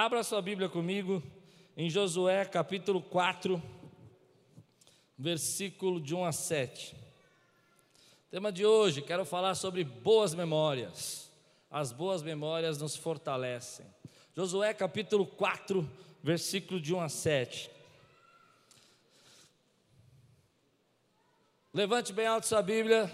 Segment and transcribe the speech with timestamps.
[0.00, 1.20] Abra sua Bíblia comigo
[1.76, 3.60] em Josué capítulo 4,
[5.18, 6.94] versículo de 1 a 7.
[8.30, 11.32] Tema de hoje, quero falar sobre boas memórias.
[11.68, 13.84] As boas memórias nos fortalecem.
[14.36, 15.90] Josué capítulo 4,
[16.22, 17.70] versículo de 1 a 7.
[21.74, 23.10] Levante bem alto sua Bíblia.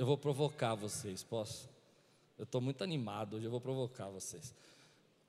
[0.00, 1.68] Eu vou provocar vocês, posso?
[2.38, 4.54] Eu estou muito animado hoje, eu vou provocar vocês.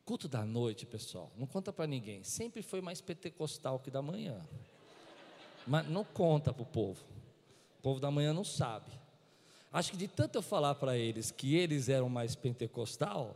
[0.06, 2.24] Culto da noite, pessoal, não conta para ninguém.
[2.24, 4.40] Sempre foi mais pentecostal que da manhã.
[5.68, 7.04] Mas não conta para o povo.
[7.80, 8.90] O povo da manhã não sabe.
[9.74, 13.36] Acho que de tanto eu falar para eles que eles eram mais pentecostal,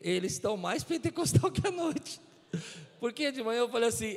[0.00, 2.20] eles estão mais pentecostal que a noite.
[3.00, 4.16] Porque de manhã eu falei assim: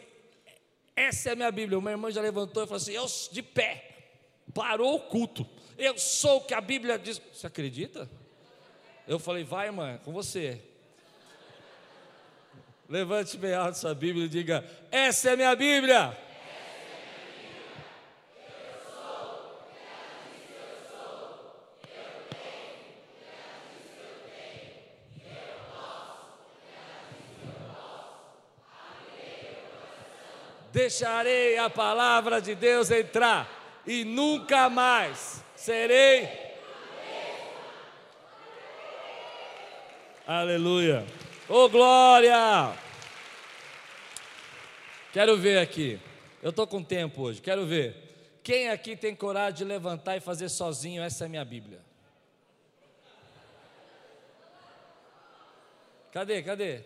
[0.96, 1.80] essa é a minha Bíblia.
[1.80, 4.12] Uma irmã já levantou e falou assim: eu de pé,
[4.54, 5.44] parou o culto.
[5.78, 7.22] Eu sou o que a Bíblia diz.
[7.34, 8.10] Você acredita?
[9.08, 10.62] Eu falei, vai, irmã, com você.
[12.88, 16.18] Levante bem alto sua Bíblia e diga: Essa é minha Bíblia.
[30.74, 33.50] Deixarei a palavra de Deus entrar
[33.86, 36.28] e nunca mais serei.
[40.26, 41.06] Aleluia.
[41.48, 42.74] Ô oh, glória!
[45.14, 46.00] Quero ver aqui.
[46.42, 47.42] Eu estou com tempo hoje.
[47.42, 47.96] Quero ver.
[48.42, 51.04] Quem aqui tem coragem de levantar e fazer sozinho?
[51.04, 51.80] Essa é a minha Bíblia.
[56.12, 56.42] Cadê?
[56.42, 56.82] Cadê?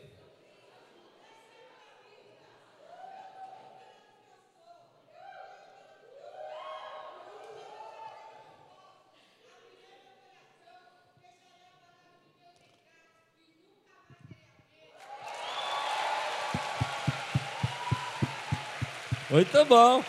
[19.36, 20.02] Muito bom.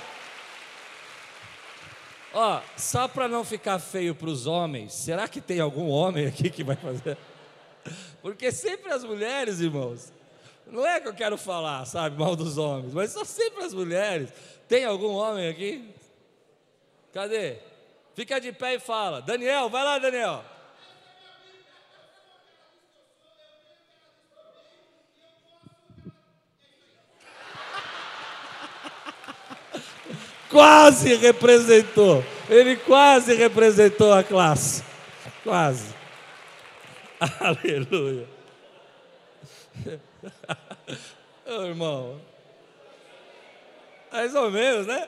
[2.32, 6.48] Ó, só para não ficar feio para os homens, será que tem algum homem aqui
[6.48, 7.19] que vai fazer?
[8.22, 10.12] Porque sempre as mulheres, irmãos,
[10.65, 14.32] não é que eu quero falar, sabe, mal dos homens, mas são sempre as mulheres.
[14.69, 15.92] Tem algum homem aqui?
[17.12, 17.56] Cadê?
[18.15, 19.20] Fica de pé e fala.
[19.20, 20.44] Daniel, vai lá, Daniel.
[30.56, 32.24] Quase representou.
[32.48, 34.82] Ele quase representou a classe.
[35.44, 35.94] Quase.
[37.38, 38.26] Aleluia.
[41.46, 42.18] Ô irmão.
[44.10, 45.06] Mais ou menos, né?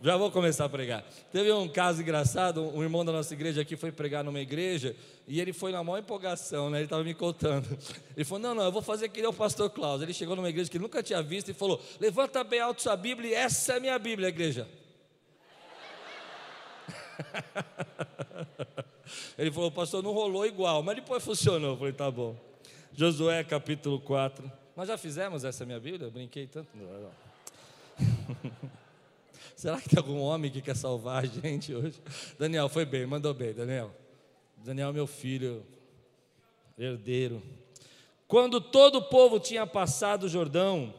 [0.00, 1.04] Já vou começar a pregar.
[1.30, 4.96] Teve um caso engraçado, um irmão da nossa igreja aqui foi pregar numa igreja
[5.26, 6.78] e ele foi na maior empolgação, né?
[6.78, 7.66] Ele estava me contando.
[8.14, 10.02] Ele falou: Não, não, eu vou fazer que nem o pastor Klaus.
[10.02, 13.30] Ele chegou numa igreja que nunca tinha visto e falou: Levanta bem alto sua Bíblia
[13.30, 14.68] e essa é a minha Bíblia, igreja.
[19.38, 21.70] Ele falou: Pastor, não rolou igual, mas depois funcionou.
[21.70, 22.36] Eu falei: Tá bom.
[22.92, 24.52] Josué capítulo 4.
[24.76, 26.08] Nós já fizemos essa minha Bíblia?
[26.08, 26.68] Eu brinquei tanto.
[26.74, 27.10] Não, não.
[29.56, 31.98] Será que tem algum homem que quer salvar a gente hoje?
[32.38, 34.03] Daniel, foi bem, mandou bem, Daniel.
[34.64, 35.62] Daniel, meu filho,
[36.78, 37.42] herdeiro.
[38.26, 40.94] Quando todo o povo tinha passado o Jordão,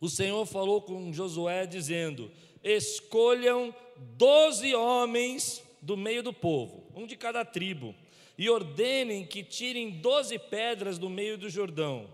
[0.00, 2.30] o Senhor falou com Josué, dizendo:
[2.62, 3.74] Escolham
[4.16, 7.92] doze homens do meio do povo, um de cada tribo,
[8.38, 12.08] e ordenem que tirem doze pedras do meio do Jordão.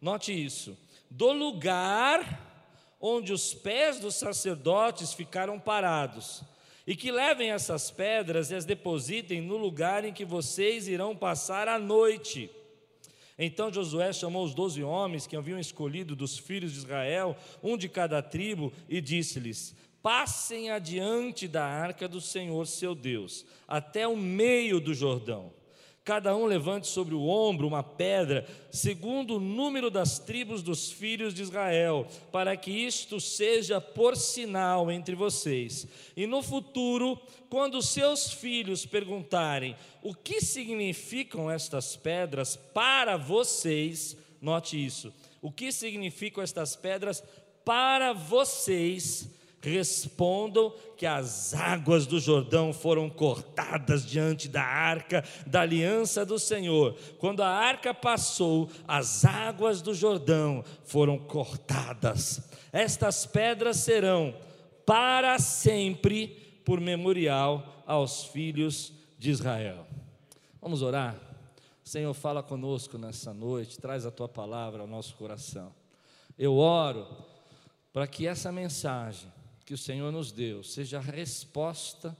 [0.00, 0.78] Note isso:
[1.10, 6.44] do lugar onde os pés dos sacerdotes ficaram parados,
[6.86, 11.68] e que levem essas pedras e as depositem no lugar em que vocês irão passar
[11.68, 12.50] a noite.
[13.38, 17.88] Então Josué chamou os doze homens que haviam escolhido dos filhos de Israel, um de
[17.88, 24.80] cada tribo, e disse-lhes: Passem adiante da arca do Senhor seu Deus, até o meio
[24.80, 25.52] do Jordão.
[26.04, 31.32] Cada um levante sobre o ombro uma pedra, segundo o número das tribos dos filhos
[31.32, 35.86] de Israel, para que isto seja por sinal entre vocês.
[36.16, 37.16] E no futuro,
[37.48, 45.70] quando seus filhos perguntarem o que significam estas pedras para vocês, note isso: o que
[45.70, 47.22] significam estas pedras
[47.64, 49.30] para vocês?
[49.70, 56.96] Respondam que as águas do Jordão foram cortadas diante da arca da aliança do Senhor.
[57.18, 62.48] Quando a arca passou, as águas do Jordão foram cortadas.
[62.72, 64.34] Estas pedras serão
[64.84, 69.86] para sempre por memorial aos filhos de Israel.
[70.60, 71.16] Vamos orar?
[71.84, 75.72] Senhor, fala conosco nessa noite, traz a tua palavra ao nosso coração.
[76.38, 77.06] Eu oro
[77.92, 79.30] para que essa mensagem
[79.64, 82.16] que o Senhor nos deu seja a resposta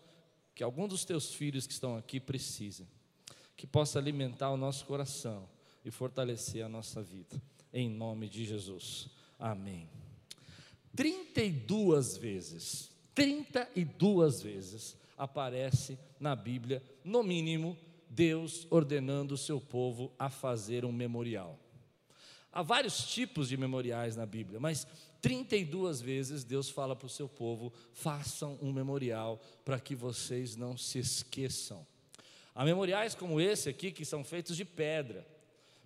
[0.55, 2.87] que algum dos teus filhos que estão aqui precisa,
[3.57, 5.49] que possa alimentar o nosso coração
[5.85, 7.41] e fortalecer a nossa vida,
[7.73, 9.09] em nome de Jesus.
[9.39, 9.89] Amém.
[10.95, 17.77] 32 vezes, 32 vezes aparece na Bíblia, no mínimo,
[18.09, 21.59] Deus ordenando o seu povo a fazer um memorial.
[22.53, 24.87] Há vários tipos de memoriais na Bíblia, mas
[25.21, 30.77] 32 vezes Deus fala para o seu povo: façam um memorial para que vocês não
[30.77, 31.87] se esqueçam.
[32.55, 35.27] Há memoriais como esse aqui que são feitos de pedra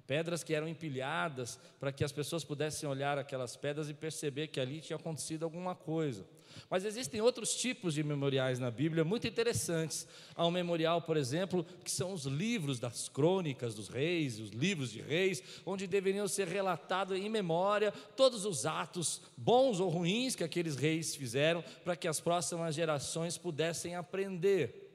[0.07, 4.61] pedras que eram empilhadas para que as pessoas pudessem olhar aquelas pedras e perceber que
[4.61, 6.25] ali tinha acontecido alguma coisa.
[6.71, 10.07] Mas existem outros tipos de memoriais na Bíblia muito interessantes.
[10.35, 14.91] Há um memorial, por exemplo, que são os livros das crônicas dos reis, os livros
[14.91, 20.45] de reis, onde deveriam ser relatados em memória todos os atos, bons ou ruins, que
[20.45, 24.87] aqueles reis fizeram, para que as próximas gerações pudessem aprender.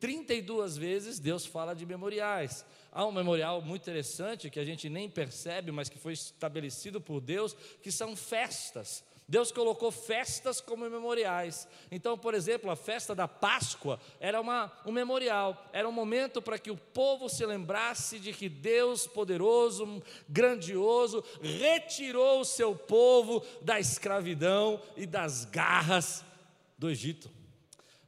[0.00, 2.64] 32 vezes Deus fala de memoriais.
[2.92, 7.20] Há um memorial muito interessante que a gente nem percebe, mas que foi estabelecido por
[7.20, 9.02] Deus, que são festas.
[9.26, 11.66] Deus colocou festas como memoriais.
[11.90, 16.58] Então, por exemplo, a festa da Páscoa era uma, um memorial, era um momento para
[16.58, 23.80] que o povo se lembrasse de que Deus, poderoso, grandioso, retirou o seu povo da
[23.80, 26.22] escravidão e das garras
[26.76, 27.30] do Egito.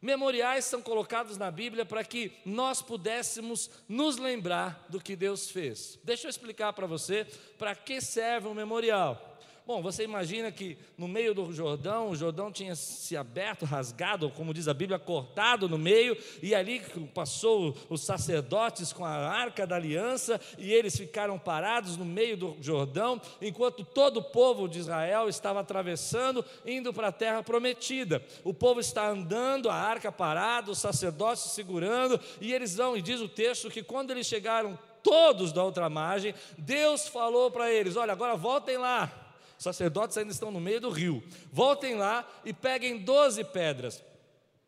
[0.02, 5.98] Memoriais são colocados na Bíblia para que nós pudéssemos nos lembrar do que Deus fez.
[6.04, 7.26] Deixa eu explicar para você
[7.58, 9.36] para que serve um memorial.
[9.66, 14.54] Bom, você imagina que no meio do Jordão, o Jordão tinha se aberto, rasgado, como
[14.54, 16.80] diz a Bíblia, cortado no meio, e ali
[17.12, 22.56] passou os sacerdotes com a arca da aliança, e eles ficaram parados no meio do
[22.60, 28.22] Jordão, enquanto todo o povo de Israel estava atravessando, indo para a terra prometida.
[28.44, 33.20] O povo está andando, a arca parada, os sacerdotes segurando, e eles vão, e diz
[33.20, 38.12] o texto que quando eles chegaram todos da outra margem, Deus falou para eles: Olha,
[38.12, 39.25] agora voltem lá
[39.56, 41.22] os sacerdotes ainda estão no meio do rio.
[41.52, 44.02] Voltem lá e peguem 12 pedras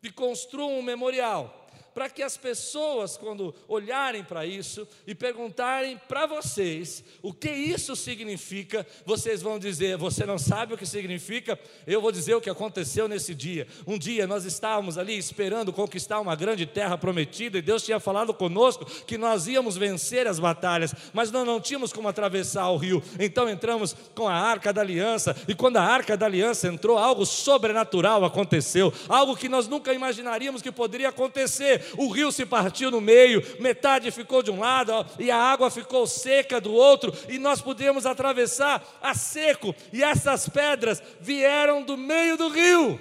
[0.01, 1.58] e construam um memorial
[1.93, 7.95] para que as pessoas, quando olharem para isso e perguntarem para vocês o que isso
[7.95, 11.59] significa, vocês vão dizer: Você não sabe o que significa?
[11.85, 13.67] Eu vou dizer o que aconteceu nesse dia.
[13.85, 18.33] Um dia nós estávamos ali esperando conquistar uma grande terra prometida e Deus tinha falado
[18.33, 23.03] conosco que nós íamos vencer as batalhas, mas nós não tínhamos como atravessar o rio.
[23.19, 27.25] Então entramos com a arca da aliança e quando a arca da aliança entrou, algo
[27.25, 33.01] sobrenatural aconteceu, algo que nós nunca imaginaríamos que poderia acontecer o rio se partiu no
[33.01, 37.61] meio, metade ficou de um lado e a água ficou seca do outro, e nós
[37.61, 42.99] pudemos atravessar a seco, e essas pedras vieram do meio do rio.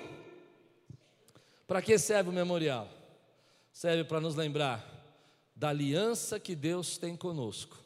[1.67, 2.89] Para que serve o memorial?
[3.73, 4.85] Serve para nos lembrar
[5.55, 7.77] da aliança que Deus tem conosco.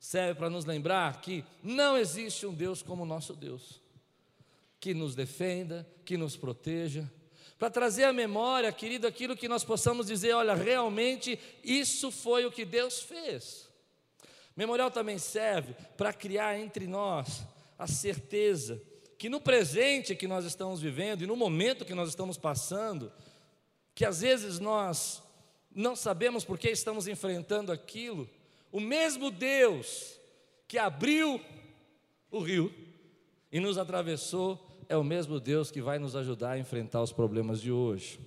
[0.00, 3.80] Serve para nos lembrar que não existe um Deus como o nosso Deus,
[4.80, 7.08] que nos defenda, que nos proteja,
[7.62, 12.50] para trazer à memória, querido, aquilo que nós possamos dizer: olha, realmente isso foi o
[12.50, 13.68] que Deus fez.
[14.56, 17.44] Memorial também serve para criar entre nós
[17.78, 18.82] a certeza
[19.16, 23.12] que no presente que nós estamos vivendo e no momento que nós estamos passando,
[23.94, 25.22] que às vezes nós
[25.72, 28.28] não sabemos por que estamos enfrentando aquilo,
[28.72, 30.18] o mesmo Deus
[30.66, 31.40] que abriu
[32.28, 32.74] o rio
[33.52, 37.60] e nos atravessou é o mesmo Deus que vai nos ajudar a enfrentar os problemas
[37.60, 38.18] de hoje.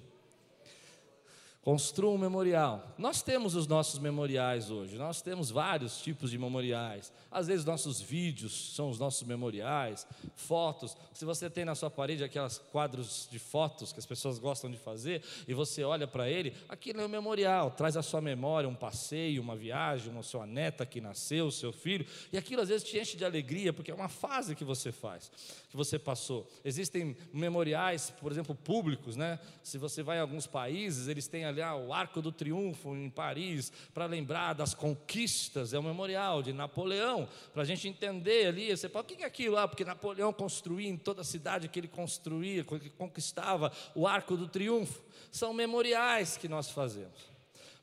[1.65, 2.93] Construa um memorial.
[2.95, 7.11] Nós temos os nossos memoriais hoje, nós temos vários tipos de memoriais.
[7.31, 10.05] Às vezes, nossos vídeos são os nossos memoriais,
[10.35, 10.95] fotos.
[11.11, 14.77] Se você tem na sua parede aqueles quadros de fotos que as pessoas gostam de
[14.77, 18.75] fazer, e você olha para ele, aquilo é um memorial, traz à sua memória um
[18.75, 22.99] passeio, uma viagem, uma sua neta que nasceu, seu filho, e aquilo às vezes te
[22.99, 25.31] enche de alegria, porque é uma fase que você faz,
[25.67, 26.47] que você passou.
[26.63, 29.39] Existem memoriais, por exemplo, públicos, né?
[29.63, 33.09] Se você vai em alguns países, eles têm ali ah, o Arco do Triunfo em
[33.09, 38.75] Paris, para lembrar das conquistas, é o memorial de Napoleão, para a gente entender ali.
[38.75, 39.57] Você fala, o que é aquilo?
[39.57, 44.35] Ah, porque Napoleão construía em toda a cidade que ele construía, que conquistava o Arco
[44.35, 45.01] do Triunfo.
[45.31, 47.19] São memoriais que nós fazemos.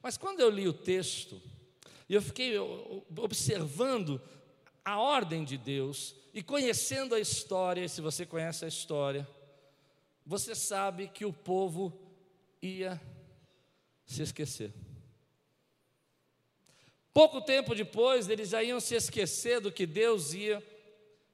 [0.02, 1.40] Mas quando eu li o texto,
[2.08, 2.58] e eu fiquei
[3.16, 4.20] observando
[4.84, 9.26] a ordem de Deus e conhecendo a história, se você conhece a história,
[10.24, 11.92] você sabe que o povo
[12.60, 13.00] ia
[14.12, 14.72] se esquecer.
[17.12, 20.62] Pouco tempo depois, eles já iam se esquecer do que Deus ia,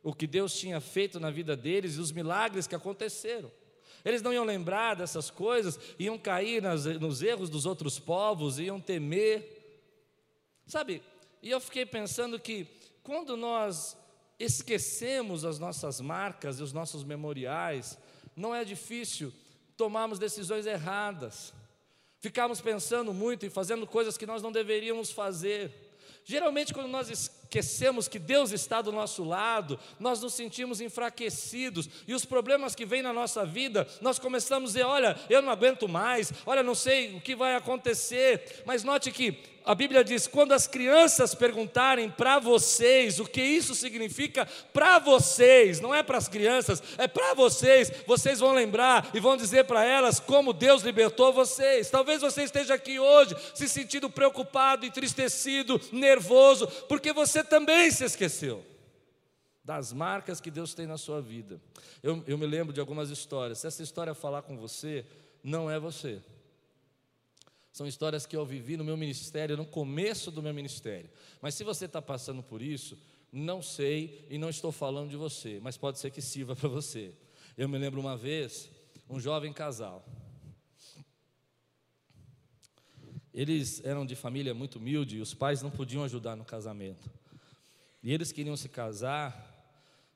[0.02, 3.50] o que Deus tinha feito na vida deles e os milagres que aconteceram.
[4.04, 8.80] Eles não iam lembrar dessas coisas, iam cair nas, nos erros dos outros povos, iam
[8.80, 9.56] temer.
[10.66, 11.02] Sabe,
[11.42, 12.66] e eu fiquei pensando que
[13.02, 13.97] quando nós
[14.38, 17.99] esquecemos as nossas marcas e os nossos memoriais,
[18.37, 19.32] não é difícil
[19.76, 21.52] tomarmos decisões erradas,
[22.20, 25.72] ficarmos pensando muito e fazendo coisas que nós não deveríamos fazer.
[26.25, 27.08] Geralmente, quando nós
[27.49, 32.85] esquecemos que Deus está do nosso lado, nós nos sentimos enfraquecidos e os problemas que
[32.85, 36.75] vêm na nossa vida, nós começamos a dizer: olha, eu não aguento mais, olha, não
[36.75, 38.62] sei o que vai acontecer.
[38.67, 43.75] Mas note que a Bíblia diz: quando as crianças perguntarem para vocês o que isso
[43.75, 49.21] significa para vocês, não é para as crianças, é para vocês, vocês vão lembrar e
[49.21, 51.90] vão dizer para elas como Deus libertou vocês.
[51.90, 58.64] Talvez você esteja aqui hoje se sentindo preocupado, entristecido, nervoso, porque você também se esqueceu
[59.64, 61.61] das marcas que Deus tem na sua vida.
[62.02, 63.59] Eu, eu me lembro de algumas histórias.
[63.59, 65.04] Se essa história falar com você,
[65.42, 66.23] não é você.
[67.71, 71.11] São histórias que eu vivi no meu ministério, no começo do meu ministério.
[71.40, 72.99] Mas se você está passando por isso,
[73.30, 77.12] não sei e não estou falando de você, mas pode ser que sirva para você.
[77.57, 78.71] Eu me lembro uma vez,
[79.09, 80.04] um jovem casal.
[83.35, 87.09] Eles eram de família muito humilde e os pais não podiam ajudar no casamento.
[88.02, 89.49] E eles queriam se casar,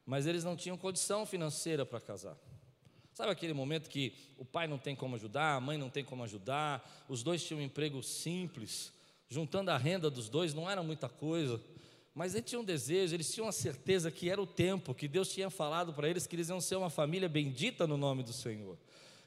[0.06, 2.36] mas eles não tinham condição financeira para casar.
[3.12, 6.24] Sabe aquele momento que o pai não tem como ajudar, a mãe não tem como
[6.24, 8.92] ajudar, os dois tinham um emprego simples,
[9.28, 11.60] juntando a renda dos dois não era muita coisa,
[12.14, 15.32] mas eles tinham um desejo, eles tinham a certeza que era o tempo, que Deus
[15.32, 18.78] tinha falado para eles que eles iam ser uma família bendita no nome do Senhor.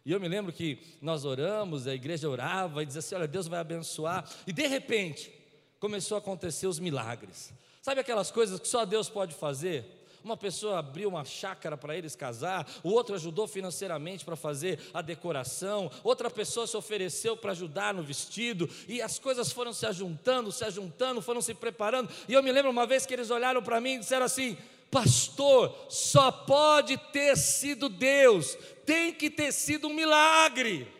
[0.05, 3.47] E eu me lembro que nós oramos, a igreja orava e dizia assim: olha, Deus
[3.47, 5.31] vai abençoar, e de repente
[5.79, 7.51] começou a acontecer os milagres.
[7.85, 9.85] Sabe aquelas coisas que só Deus pode fazer?
[10.23, 15.03] Uma pessoa abriu uma chácara para eles casar, o outro ajudou financeiramente para fazer a
[15.03, 20.51] decoração, outra pessoa se ofereceu para ajudar no vestido, e as coisas foram se ajuntando,
[20.51, 22.09] se ajuntando, foram se preparando.
[22.27, 24.57] E eu me lembro uma vez que eles olharam para mim e disseram assim:
[24.89, 30.91] Pastor, só pode ter sido Deus, tem que ter sido um milagre.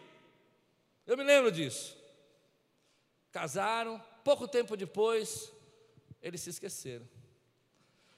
[1.08, 1.98] Eu me lembro disso.
[3.32, 5.52] Casaram, pouco tempo depois,
[6.26, 7.08] eles se esqueceram.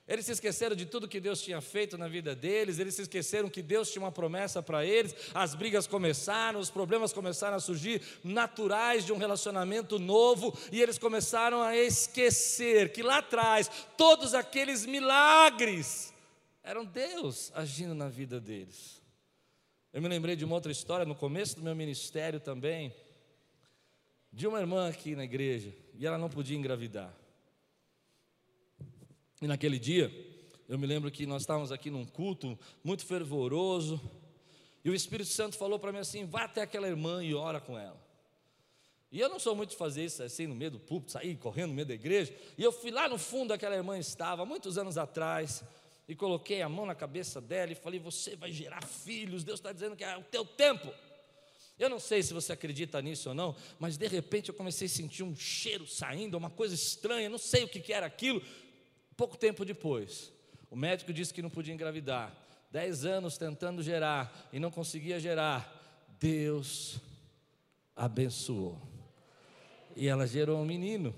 [0.07, 3.49] Eles se esqueceram de tudo que Deus tinha feito na vida deles, eles se esqueceram
[3.49, 8.01] que Deus tinha uma promessa para eles, as brigas começaram, os problemas começaram a surgir,
[8.23, 14.85] naturais de um relacionamento novo, e eles começaram a esquecer que lá atrás, todos aqueles
[14.85, 16.13] milagres
[16.63, 19.01] eram Deus agindo na vida deles.
[19.91, 22.95] Eu me lembrei de uma outra história no começo do meu ministério também,
[24.31, 27.13] de uma irmã aqui na igreja, e ela não podia engravidar.
[29.41, 30.12] E naquele dia,
[30.67, 34.01] eu me lembro que nós estávamos aqui num culto muito fervoroso,
[34.84, 37.77] e o Espírito Santo falou para mim assim: vá até aquela irmã e ora com
[37.77, 38.01] ela.
[39.12, 41.70] E eu não sou muito de fazer isso assim no meio do púlpito, sair correndo
[41.70, 42.34] no meio da igreja.
[42.58, 45.63] E eu fui lá no fundo daquela irmã estava, muitos anos atrás,
[46.08, 49.72] e coloquei a mão na cabeça dela e falei: Você vai gerar filhos, Deus está
[49.72, 50.91] dizendo que é o teu tempo.
[51.79, 54.89] Eu não sei se você acredita nisso ou não, mas de repente eu comecei a
[54.89, 58.41] sentir um cheiro saindo, uma coisa estranha, não sei o que era aquilo,
[59.17, 60.31] Pouco tempo depois,
[60.69, 62.31] o médico disse que não podia engravidar.
[62.69, 65.74] Dez anos tentando gerar e não conseguia gerar.
[66.19, 67.00] Deus
[67.95, 68.79] abençoou.
[69.95, 71.15] E ela gerou um menino.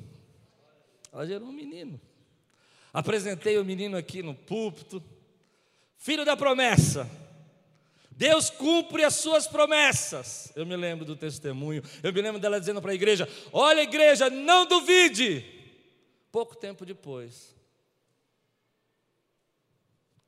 [1.11, 1.99] Ela gerou um menino.
[2.93, 5.03] Apresentei o menino aqui no púlpito.
[5.97, 7.09] Filho da promessa.
[8.11, 10.53] Deus cumpre as suas promessas.
[10.55, 11.83] Eu me lembro do testemunho.
[12.01, 15.45] Eu me lembro dela dizendo para a igreja: Olha, igreja, não duvide.
[16.31, 17.55] Pouco tempo depois,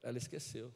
[0.03, 0.71] ela esqueceu.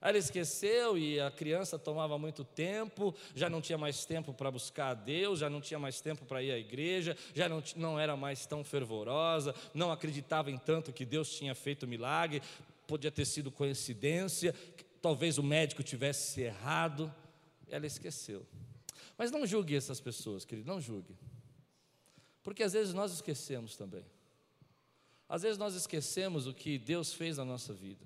[0.00, 4.88] Ela esqueceu e a criança tomava muito tempo, já não tinha mais tempo para buscar
[4.88, 8.16] a Deus, já não tinha mais tempo para ir à igreja, já não, não era
[8.16, 12.42] mais tão fervorosa, não acreditava em tanto que Deus tinha feito milagre,
[12.88, 14.52] podia ter sido coincidência,
[15.00, 17.12] talvez o médico tivesse errado.
[17.68, 18.44] Ela esqueceu.
[19.16, 21.16] Mas não julgue essas pessoas, querido, não julgue.
[22.42, 24.04] Porque às vezes nós esquecemos também.
[25.32, 28.04] Às vezes nós esquecemos o que Deus fez na nossa vida.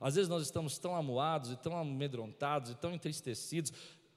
[0.00, 3.72] Às vezes nós estamos tão amuados e tão amedrontados e tão entristecidos.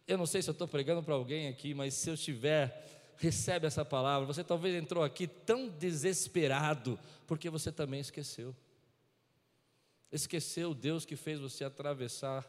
[0.07, 3.67] Eu não sei se eu estou pregando para alguém aqui, mas se eu estiver, recebe
[3.67, 4.25] essa palavra.
[4.25, 8.55] Você talvez entrou aqui tão desesperado, porque você também esqueceu.
[10.11, 12.43] Esqueceu o Deus que fez você atravessar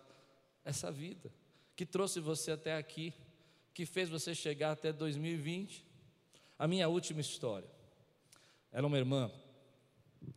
[0.64, 1.30] essa vida,
[1.76, 3.12] que trouxe você até aqui.
[3.74, 5.84] que fez você chegar até 2020.
[6.58, 7.68] A minha última história.
[8.72, 9.30] Era uma irmã,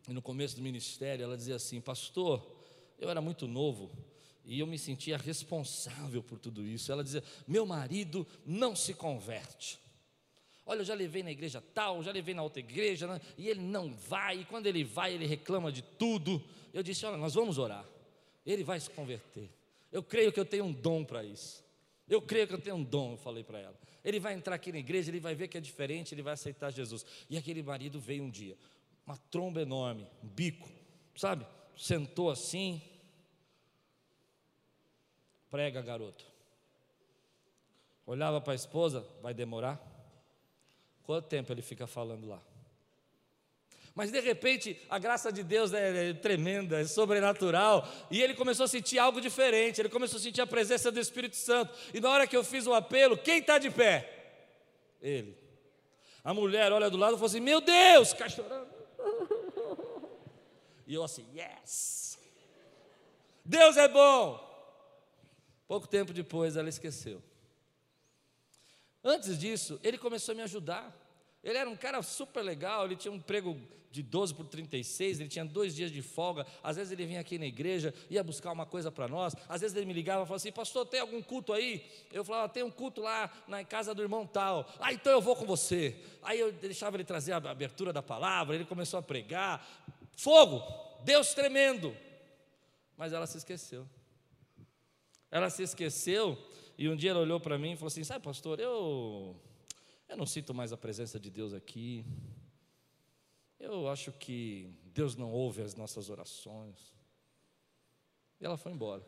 [0.08, 2.44] e no começo do ministério ela dizia assim: Pastor,
[2.98, 3.90] eu era muito novo
[4.44, 6.90] e eu me sentia responsável por tudo isso.
[6.90, 9.78] Ela dizia: Meu marido não se converte.
[10.64, 13.20] Olha, eu já levei na igreja tal, já levei na outra igreja, né?
[13.36, 16.42] e ele não vai, e quando ele vai, ele reclama de tudo.
[16.72, 17.84] Eu disse: Olha, nós vamos orar,
[18.46, 19.48] ele vai se converter.
[19.90, 21.62] Eu creio que eu tenho um dom para isso.
[22.08, 23.78] Eu creio que eu tenho um dom, eu falei para ela.
[24.04, 26.70] Ele vai entrar aqui na igreja, ele vai ver que é diferente, ele vai aceitar
[26.70, 27.04] Jesus.
[27.30, 28.56] E aquele marido veio um dia,
[29.06, 30.68] uma tromba enorme, um bico,
[31.16, 31.46] sabe?
[31.76, 32.80] Sentou assim.
[35.50, 36.24] Prega, garoto.
[38.06, 39.80] Olhava para a esposa, vai demorar?
[41.04, 42.42] Quanto tempo ele fica falando lá?
[43.94, 48.64] Mas de repente a graça de Deus é, é, tremenda, é sobrenatural, e ele começou
[48.64, 51.74] a sentir algo diferente, ele começou a sentir a presença do Espírito Santo.
[51.92, 54.08] E na hora que eu fiz o apelo, quem está de pé?
[55.00, 55.36] Ele.
[56.24, 58.71] A mulher olha do lado e fala assim: Meu Deus, fica chorando.
[60.92, 62.18] E eu assim, yes!
[63.42, 64.38] Deus é bom!
[65.66, 67.22] Pouco tempo depois ela esqueceu.
[69.02, 70.94] Antes disso, ele começou a me ajudar.
[71.42, 73.58] Ele era um cara super legal, ele tinha um emprego
[73.90, 76.46] de 12 por 36, ele tinha dois dias de folga.
[76.62, 79.34] Às vezes ele vinha aqui na igreja, ia buscar uma coisa para nós.
[79.48, 81.90] Às vezes ele me ligava e falava assim: Pastor, tem algum culto aí?
[82.12, 84.70] Eu falava: Tem um culto lá na casa do irmão tal.
[84.78, 85.96] Ah, então eu vou com você.
[86.22, 89.66] Aí eu deixava ele trazer a abertura da palavra, ele começou a pregar.
[90.16, 90.62] Fogo,
[91.04, 91.96] Deus tremendo.
[92.96, 93.88] Mas ela se esqueceu.
[95.30, 96.38] Ela se esqueceu
[96.76, 99.36] e um dia ela olhou para mim e falou assim: Sabe, pastor, eu
[100.08, 102.04] eu não sinto mais a presença de Deus aqui.
[103.58, 106.92] Eu acho que Deus não ouve as nossas orações.
[108.38, 109.02] E ela foi embora.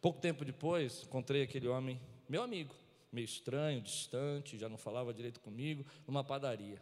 [0.00, 2.74] Pouco tempo depois, encontrei aquele homem, meu amigo,
[3.10, 6.80] meio estranho, distante, já não falava direito comigo, numa padaria,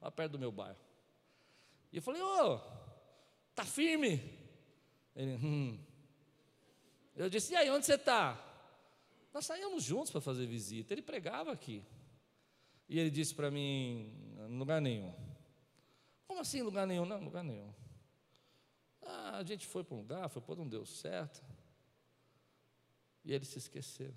[0.00, 0.78] lá perto do meu bairro.
[1.92, 2.77] E eu falei: Ô, oh,
[3.58, 4.22] tá firme?
[5.16, 5.78] Ele, hum.
[7.16, 8.44] Eu disse: E aí, onde você está?
[9.34, 10.94] Nós saímos juntos para fazer visita.
[10.94, 11.84] Ele pregava aqui.
[12.88, 14.14] E ele disse para mim:
[14.50, 15.12] lugar nenhum.
[16.28, 17.04] Como assim lugar nenhum?
[17.04, 17.72] Não, lugar nenhum.
[19.02, 21.42] Ah, a gente foi para um lugar, foi para não deu certo.
[23.24, 24.16] E eles se esqueceram.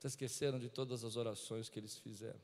[0.00, 2.40] Se esqueceram de todas as orações que eles fizeram.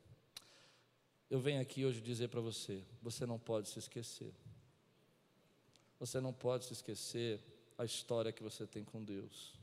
[1.29, 4.33] Eu venho aqui hoje dizer para você: você não pode se esquecer.
[5.99, 7.41] Você não pode se esquecer
[7.77, 9.53] a história que você tem com Deus.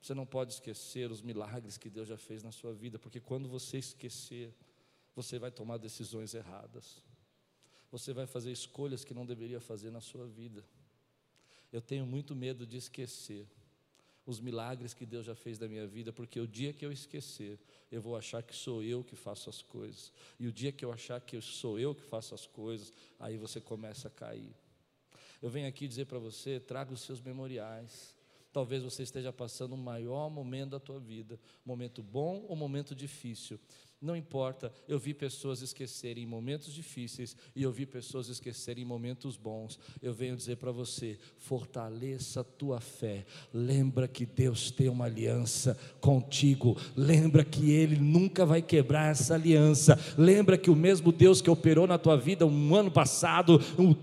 [0.00, 3.48] Você não pode esquecer os milagres que Deus já fez na sua vida, porque quando
[3.48, 4.52] você esquecer,
[5.14, 7.02] você vai tomar decisões erradas.
[7.90, 10.64] Você vai fazer escolhas que não deveria fazer na sua vida.
[11.72, 13.46] Eu tenho muito medo de esquecer
[14.24, 17.58] os milagres que Deus já fez da minha vida, porque o dia que eu esquecer,
[17.90, 20.12] eu vou achar que sou eu que faço as coisas.
[20.38, 23.60] E o dia que eu achar que sou eu que faço as coisas, aí você
[23.60, 24.54] começa a cair.
[25.42, 28.14] Eu venho aqui dizer para você, traga os seus memoriais.
[28.52, 33.58] Talvez você esteja passando o maior momento da tua vida, momento bom ou momento difícil.
[34.02, 39.78] Não importa, eu vi pessoas esquecerem momentos difíceis e eu vi pessoas esquecerem momentos bons.
[40.02, 43.24] Eu venho dizer para você: fortaleça a tua fé.
[43.54, 46.76] Lembra que Deus tem uma aliança contigo.
[46.96, 49.96] Lembra que Ele nunca vai quebrar essa aliança.
[50.18, 53.94] Lembra que o mesmo Deus que operou na tua vida um ano passado, um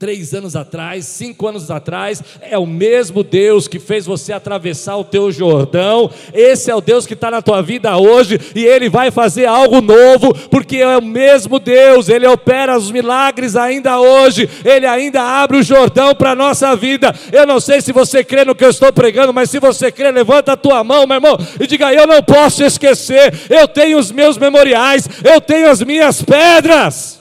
[0.00, 5.04] três anos atrás, cinco anos atrás, é o mesmo Deus que fez você atravessar o
[5.04, 9.10] teu Jordão, esse é o Deus que está na tua vida hoje, e Ele vai
[9.10, 14.86] fazer algo novo, porque é o mesmo Deus, Ele opera os milagres ainda hoje, Ele
[14.86, 17.14] ainda abre o Jordão para a nossa vida.
[17.30, 20.10] Eu não sei se você crê no que eu estou pregando, mas se você crê,
[20.10, 24.10] levanta a tua mão, meu irmão, e diga: Eu não posso esquecer, eu tenho os
[24.10, 27.19] meus memoriais, eu tenho as minhas pedras.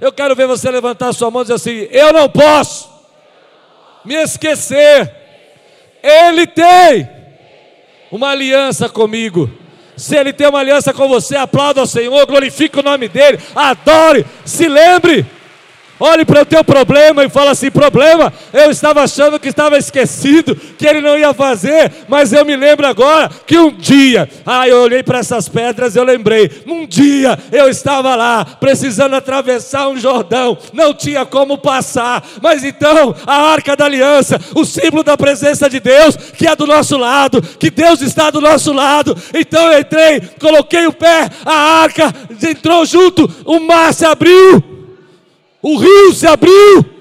[0.00, 2.88] Eu quero ver você levantar sua mão e dizer assim: Eu não posso
[4.04, 5.12] me esquecer.
[6.02, 7.08] Ele tem
[8.10, 9.50] uma aliança comigo.
[9.96, 14.26] Se Ele tem uma aliança com você, aplauda ao Senhor, glorifique o nome dEle, adore,
[14.44, 15.24] se lembre.
[15.98, 20.54] Olhe para o teu problema e fala assim: problema, eu estava achando que estava esquecido,
[20.54, 24.82] que ele não ia fazer, mas eu me lembro agora que um dia, ah, eu
[24.82, 30.58] olhei para essas pedras, eu lembrei, um dia eu estava lá, precisando atravessar um Jordão,
[30.72, 35.80] não tinha como passar, mas então a arca da aliança, o símbolo da presença de
[35.80, 40.20] Deus, que é do nosso lado, que Deus está do nosso lado, então eu entrei,
[40.38, 44.75] coloquei o pé, a arca entrou junto, o mar se abriu
[45.62, 46.96] o rio se abriu.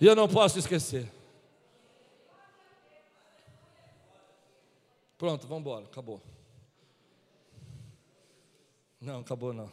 [0.00, 1.10] E eu não posso esquecer.
[5.16, 6.20] Pronto, vamos embora, acabou.
[9.00, 9.70] Não, acabou não.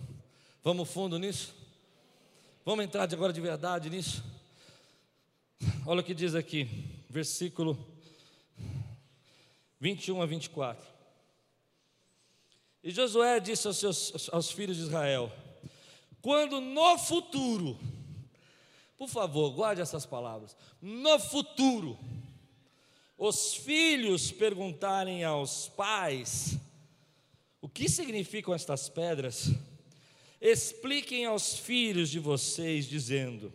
[0.64, 1.54] Vamos fundo nisso?
[2.64, 4.24] Vamos entrar de agora de verdade nisso?
[5.86, 6.68] Olha o que diz aqui,
[7.10, 7.78] versículo
[9.80, 10.88] 21 a 24.
[12.84, 15.32] E Josué disse aos, seus, aos filhos de Israel:
[16.22, 17.80] Quando no futuro,
[18.98, 21.98] por favor, guarde essas palavras, no futuro,
[23.18, 26.58] os filhos perguntarem aos pais:
[27.60, 29.52] O que significam estas pedras?
[30.40, 33.52] Expliquem aos filhos de vocês, dizendo: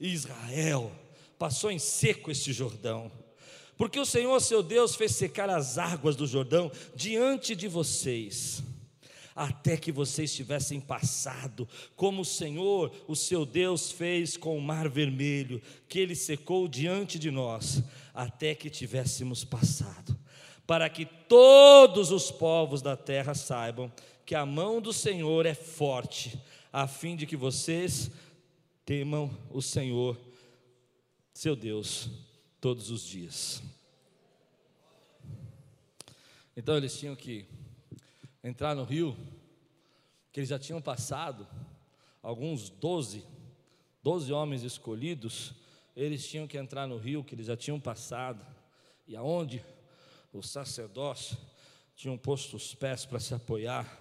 [0.00, 0.90] Israel
[1.38, 3.10] passou em seco este Jordão
[3.76, 8.62] porque o Senhor seu Deus fez secar as águas do Jordão diante de vocês,
[9.36, 14.88] até que vocês tivessem passado, como o Senhor, o seu Deus, fez com o mar
[14.88, 17.82] vermelho, que ele secou diante de nós,
[18.14, 20.18] até que tivéssemos passado,
[20.66, 23.92] para que todos os povos da terra saibam
[24.24, 26.40] que a mão do Senhor é forte,
[26.72, 28.10] a fim de que vocês
[28.86, 30.18] temam o Senhor,
[31.34, 32.08] seu Deus
[32.58, 33.62] todos os dias.
[36.56, 37.46] Então eles tinham que
[38.46, 39.16] entrar no rio,
[40.30, 41.48] que eles já tinham passado,
[42.22, 43.26] alguns doze,
[44.04, 45.52] doze homens escolhidos,
[45.96, 48.46] eles tinham que entrar no rio, que eles já tinham passado,
[49.08, 49.64] e aonde
[50.32, 51.36] o sacerdócio
[51.96, 54.00] tinham posto os pés para se apoiar,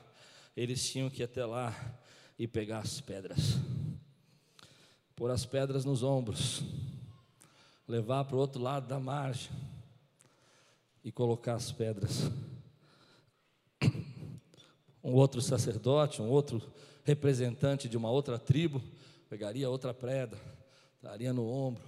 [0.56, 1.74] eles tinham que ir até lá
[2.38, 3.58] e pegar as pedras,
[5.16, 6.64] pôr as pedras nos ombros,
[7.88, 9.52] levar para o outro lado da margem
[11.04, 12.30] e colocar as pedras.
[15.06, 16.60] Um outro sacerdote, um outro
[17.04, 18.82] representante de uma outra tribo,
[19.30, 20.40] pegaria outra pedra,
[21.00, 21.84] daria no ombro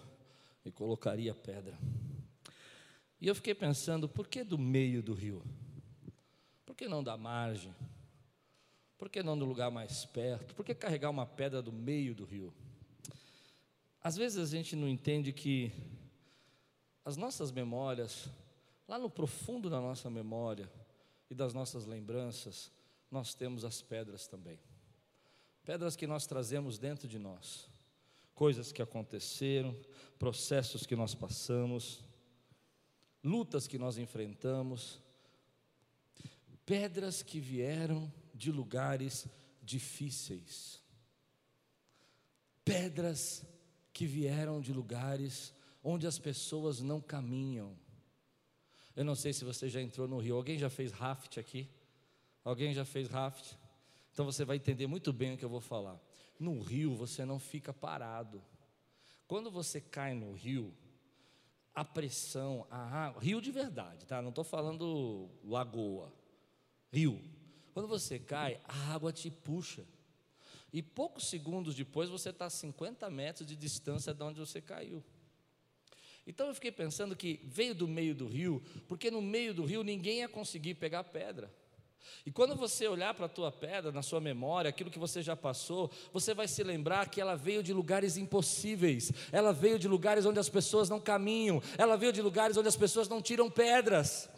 [0.63, 1.75] e colocaria a pedra.
[3.19, 5.43] E eu fiquei pensando, por que do meio do rio?
[6.63, 7.73] Por que não da margem?
[8.99, 10.53] Por que não do lugar mais perto?
[10.53, 12.53] Por que carregar uma pedra do meio do rio?
[13.99, 15.71] Às vezes a gente não entende que
[17.03, 18.29] as nossas memórias,
[18.87, 20.71] lá no profundo da nossa memória
[21.31, 22.76] e das nossas lembranças,
[23.09, 24.59] nós temos as pedras também.
[25.63, 27.69] Pedras que nós trazemos dentro de nós,
[28.33, 29.75] coisas que aconteceram,
[30.17, 32.03] processos que nós passamos,
[33.23, 35.01] lutas que nós enfrentamos,
[36.65, 39.27] pedras que vieram de lugares
[39.61, 40.81] difíceis,
[42.63, 43.45] pedras
[43.91, 47.77] que vieram de lugares onde as pessoas não caminham.
[48.95, 50.35] Eu não sei se você já entrou no rio.
[50.35, 51.69] Alguém já fez raft aqui?
[52.47, 53.55] Alguém já fez raft?
[54.13, 55.99] Então você vai entender muito bem o que eu vou falar.
[56.39, 58.41] No rio você não fica parado.
[59.27, 60.73] Quando você cai no rio,
[61.75, 64.21] a pressão, a água, rio de verdade, tá?
[64.21, 66.13] Não estou falando lagoa,
[66.89, 67.21] rio.
[67.73, 69.85] Quando você cai, a água te puxa.
[70.71, 75.03] E poucos segundos depois você está a 50 metros de distância de onde você caiu.
[76.25, 79.83] Então eu fiquei pensando que veio do meio do rio, porque no meio do rio
[79.83, 81.53] ninguém ia conseguir pegar pedra.
[82.25, 85.35] E quando você olhar para a tua pedra, na sua memória, aquilo que você já
[85.35, 90.25] passou, você vai se lembrar que ela veio de lugares impossíveis, ela veio de lugares
[90.25, 94.29] onde as pessoas não caminham, ela veio de lugares onde as pessoas não tiram pedras.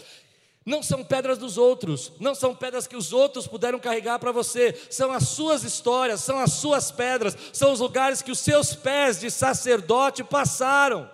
[0.65, 4.79] Não são pedras dos outros, não são pedras que os outros puderam carregar para você,
[4.89, 9.19] são as suas histórias, são as suas pedras, são os lugares que os seus pés
[9.19, 11.09] de sacerdote passaram.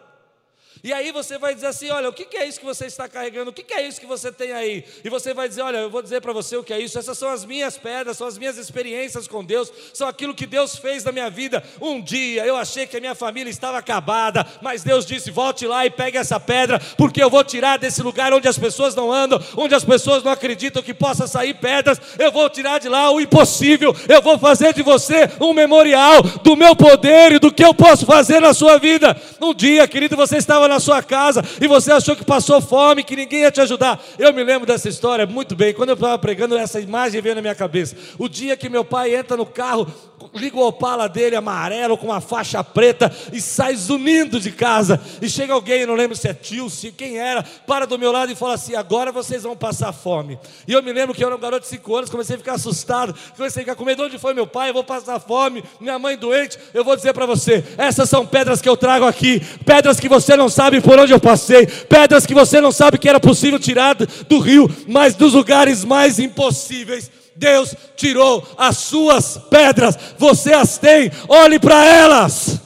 [0.85, 3.49] E aí você vai dizer assim: olha, o que é isso que você está carregando?
[3.49, 4.85] O que é isso que você tem aí?
[5.03, 6.99] E você vai dizer: olha, eu vou dizer para você o que é isso.
[6.99, 10.75] Essas são as minhas pedras, são as minhas experiências com Deus, são aquilo que Deus
[10.75, 11.63] fez na minha vida.
[11.81, 15.87] Um dia eu achei que a minha família estava acabada, mas Deus disse: volte lá
[15.87, 19.43] e pegue essa pedra, porque eu vou tirar desse lugar onde as pessoas não andam,
[19.57, 21.99] onde as pessoas não acreditam que possa sair pedras.
[22.19, 23.91] Eu vou tirar de lá o impossível.
[24.07, 28.05] Eu vou fazer de você um memorial do meu poder e do que eu posso
[28.05, 29.19] fazer na sua vida.
[29.41, 33.03] Um dia, querido, você estava na na sua casa e você achou que passou fome,
[33.03, 34.01] que ninguém ia te ajudar.
[34.19, 35.73] Eu me lembro dessa história muito bem.
[35.73, 37.95] Quando eu estava pregando, essa imagem veio na minha cabeça.
[38.17, 39.88] O dia que meu pai entra no carro,
[40.33, 44.99] liga o opala dele amarelo com uma faixa preta e sai zunindo de casa.
[45.21, 48.31] E chega alguém, não lembro se é tio, se quem era, para do meu lado
[48.31, 50.38] e fala assim: agora vocês vão passar fome.
[50.67, 52.53] E eu me lembro que eu era um garoto de 5 anos, comecei a ficar
[52.53, 54.03] assustado, comecei a ficar com medo.
[54.03, 54.69] Onde foi meu pai?
[54.69, 56.57] Eu vou passar fome, minha mãe doente.
[56.73, 60.35] Eu vou dizer para você: essas são pedras que eu trago aqui, pedras que você
[60.35, 63.60] não sabe sabe por onde eu passei, pedras que você não sabe que era possível
[63.60, 67.12] tirar do rio, mas dos lugares mais impossíveis.
[67.36, 72.60] Deus tirou as suas pedras, você as tem, olhe para elas,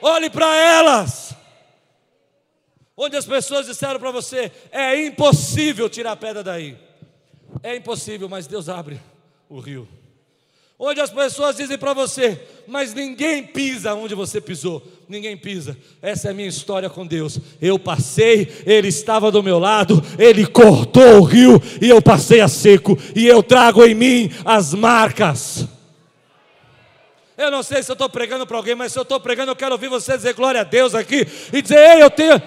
[0.00, 1.34] olhe para elas,
[2.96, 6.76] onde as pessoas disseram para você: é impossível tirar a pedra daí.
[7.62, 9.00] É impossível, mas Deus abre
[9.48, 9.88] o rio.
[10.84, 15.78] Onde as pessoas dizem para você, mas ninguém pisa onde você pisou, ninguém pisa.
[16.02, 17.38] Essa é a minha história com Deus.
[17.60, 22.48] Eu passei, Ele estava do meu lado, Ele cortou o rio e eu passei a
[22.48, 25.68] seco, e eu trago em mim as marcas.
[27.38, 29.56] Eu não sei se eu estou pregando para alguém, mas se eu estou pregando, eu
[29.56, 32.42] quero ouvir você dizer glória a Deus aqui e dizer: Ei, eu tenho.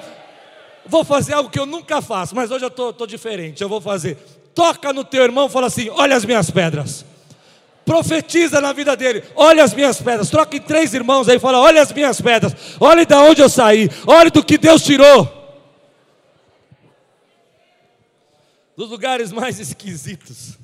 [0.85, 3.63] Vou fazer algo que eu nunca faço, mas hoje eu estou diferente.
[3.63, 4.17] Eu vou fazer.
[4.53, 7.14] Toca no teu irmão e fala assim: Olha as minhas pedras.
[7.85, 10.29] Profetiza na vida dele: Olha as minhas pedras.
[10.29, 12.53] Troque três irmãos aí e fala: Olha as minhas pedras.
[12.79, 13.89] Olhe de onde eu saí.
[14.07, 15.31] Olhe do que Deus tirou.
[18.75, 20.57] Dos lugares mais esquisitos,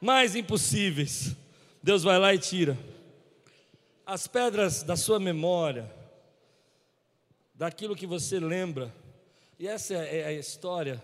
[0.00, 1.34] mais impossíveis.
[1.82, 2.78] Deus vai lá e tira
[4.12, 5.90] as pedras da sua memória,
[7.54, 8.92] daquilo que você lembra.
[9.58, 11.02] E essa é a história.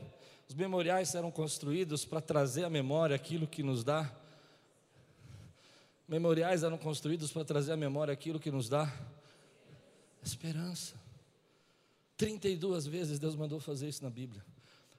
[0.48, 4.10] Os memoriais eram construídos para trazer à memória aquilo que nos dá.
[6.08, 8.90] Memoriais eram construídos para trazer à memória aquilo que nos dá
[10.22, 10.98] esperança.
[12.16, 14.42] 32 vezes Deus mandou fazer isso na Bíblia.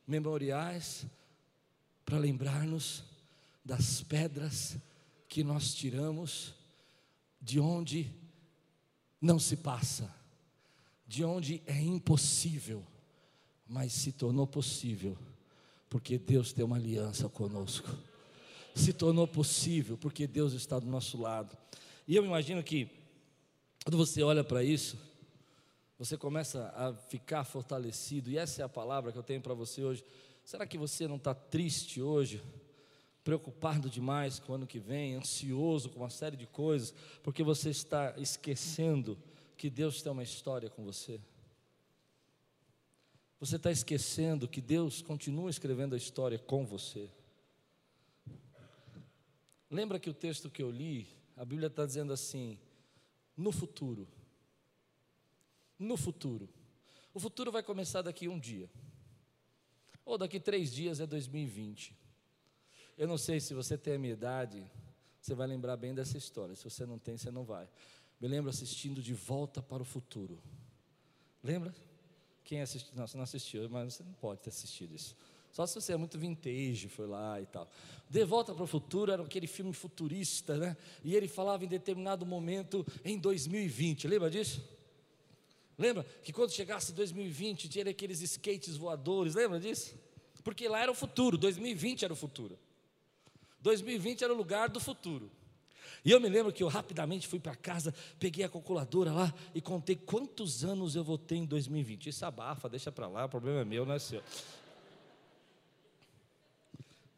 [0.06, 1.08] Memoriais
[2.06, 3.04] para lembrar-nos
[3.65, 4.78] das pedras
[5.28, 6.54] que nós tiramos
[7.41, 8.12] de onde
[9.19, 10.13] não se passa,
[11.08, 12.86] de onde é impossível,
[13.67, 15.17] mas se tornou possível,
[15.89, 17.89] porque Deus tem uma aliança conosco.
[18.75, 21.58] Se tornou possível, porque Deus está do nosso lado.
[22.08, 22.89] E eu imagino que,
[23.84, 24.97] quando você olha para isso,
[25.97, 29.84] você começa a ficar fortalecido, e essa é a palavra que eu tenho para você
[29.84, 30.03] hoje.
[30.45, 32.41] Será que você não está triste hoje?
[33.29, 37.69] preocupado demais com o ano que vem, ansioso com uma série de coisas, porque você
[37.69, 39.15] está esquecendo
[39.55, 41.19] que Deus tem uma história com você.
[43.39, 47.08] Você está esquecendo que Deus continua escrevendo a história com você.
[49.69, 52.58] Lembra que o texto que eu li, a Bíblia está dizendo assim:
[53.38, 54.08] no futuro.
[55.77, 56.49] No futuro.
[57.13, 58.69] O futuro vai começar daqui um dia.
[60.03, 61.95] Ou daqui três dias é 2020.
[62.97, 64.69] Eu não sei se você tem a minha idade,
[65.21, 66.55] você vai lembrar bem dessa história.
[66.55, 67.69] Se você não tem, você não vai.
[68.19, 70.41] Me lembro assistindo De Volta para o Futuro.
[71.41, 71.73] Lembra?
[72.43, 72.93] Quem assistiu?
[72.95, 75.15] Não, você não assistiu, mas você não pode ter assistido isso.
[75.51, 77.69] Só se você é muito vintage, foi lá e tal.
[78.09, 80.77] De Volta para o Futuro era aquele filme futurista, né?
[81.03, 84.07] E ele falava em determinado momento em 2020.
[84.07, 84.63] Lembra disso?
[85.77, 89.95] Lembra que quando chegasse 2020 tinha aqueles skates voadores, lembra disso?
[90.43, 92.57] Porque lá era o futuro, 2020 era o futuro.
[93.62, 95.31] 2020 era o lugar do futuro.
[96.03, 99.62] E eu me lembro que eu rapidamente fui para casa, peguei a calculadora lá e
[99.62, 102.07] contei quantos anos eu vou ter em 2020.
[102.07, 104.21] Isso abafa, deixa para lá, o problema é meu, não é seu.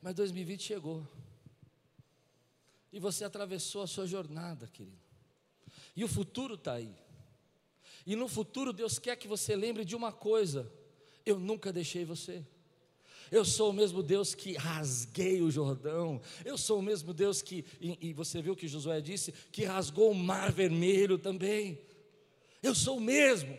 [0.02, 1.08] Mas 2020 chegou.
[2.92, 4.98] E você atravessou a sua jornada, querido.
[5.96, 6.94] E o futuro está aí.
[8.06, 10.72] E no futuro Deus quer que você lembre de uma coisa:
[11.26, 12.46] eu nunca deixei você.
[13.32, 16.20] Eu sou o mesmo Deus que rasguei o Jordão.
[16.44, 20.12] Eu sou o mesmo Deus que, e, e você viu que Josué disse, que rasgou
[20.12, 21.80] o mar vermelho também.
[22.62, 23.58] Eu sou o mesmo.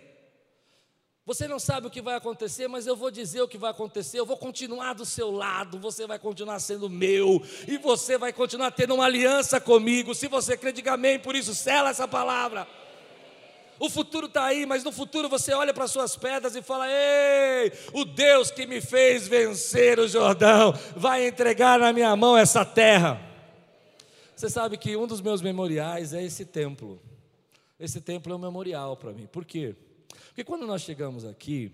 [1.24, 4.18] Você não sabe o que vai acontecer, mas eu vou dizer o que vai acontecer.
[4.18, 8.72] Eu vou continuar do seu lado, você vai continuar sendo meu, e você vai continuar
[8.72, 10.16] tendo uma aliança comigo.
[10.16, 12.66] Se você crê, diga amém, por isso, sela essa palavra.
[13.78, 17.72] O futuro está aí, mas no futuro você olha para suas pedras e fala: Ei,
[17.92, 23.20] o Deus que me fez vencer o Jordão vai entregar na minha mão essa terra.
[24.34, 27.00] Você sabe que um dos meus memoriais é esse templo.
[27.78, 29.26] Esse templo é um memorial para mim.
[29.26, 29.76] Por quê?
[30.26, 31.72] Porque quando nós chegamos aqui,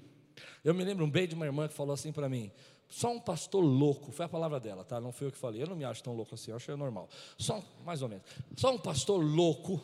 [0.64, 2.50] eu me lembro bem de uma irmã que falou assim para mim:
[2.88, 5.00] só um pastor louco, foi a palavra dela, tá?
[5.00, 5.62] Não foi eu que falei.
[5.62, 7.08] Eu não me acho tão louco assim, eu é normal.
[7.36, 8.24] Só, mais ou menos.
[8.56, 9.82] Só um pastor louco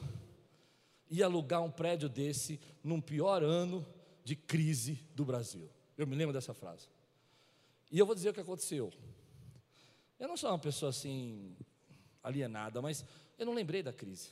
[1.10, 3.86] ia alugar um prédio desse num pior ano
[4.24, 5.68] de crise do Brasil.
[5.98, 6.88] Eu me lembro dessa frase.
[7.92, 8.90] E eu vou dizer o que aconteceu.
[10.18, 11.54] Eu não sou uma pessoa assim
[12.22, 13.04] alienada, mas
[13.38, 14.30] eu não lembrei da crise.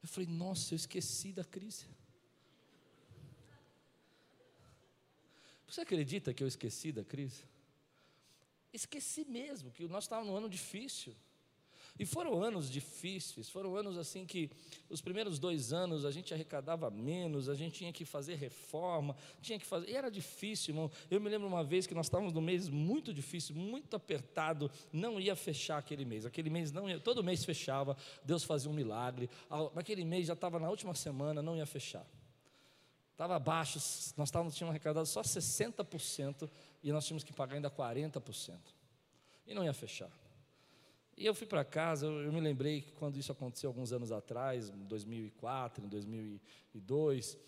[0.00, 1.86] Eu falei, nossa, eu esqueci da crise.
[5.74, 7.42] Você acredita que eu esqueci da crise?
[8.72, 11.12] Esqueci mesmo, que nós estávamos num ano difícil.
[11.98, 14.48] E foram anos difíceis, foram anos assim que
[14.88, 19.58] os primeiros dois anos a gente arrecadava menos, a gente tinha que fazer reforma, tinha
[19.58, 19.90] que fazer.
[19.90, 20.88] E era difícil, irmão.
[21.10, 25.18] Eu me lembro uma vez que nós estávamos num mês muito difícil, muito apertado, não
[25.18, 26.24] ia fechar aquele mês.
[26.24, 29.28] Aquele mês não ia, todo mês fechava, Deus fazia um milagre.
[29.74, 32.06] Naquele mês já estava na última semana, não ia fechar.
[33.14, 33.78] Estava baixo,
[34.16, 36.50] nós tínhamos arrecadado só 60%
[36.82, 38.58] e nós tínhamos que pagar ainda 40%.
[39.46, 40.10] E não ia fechar.
[41.16, 44.10] E eu fui para casa, eu, eu, me lembrei que quando isso aconteceu alguns anos
[44.10, 47.38] atrás, em 2004, em 2002,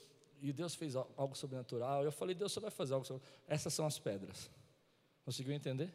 [0.41, 2.05] e Deus fez algo sobrenatural.
[2.05, 3.43] Eu falei, Deus, você vai fazer algo sobrenatural.
[3.49, 4.49] Essas são as pedras.
[5.25, 5.93] Conseguiu entender?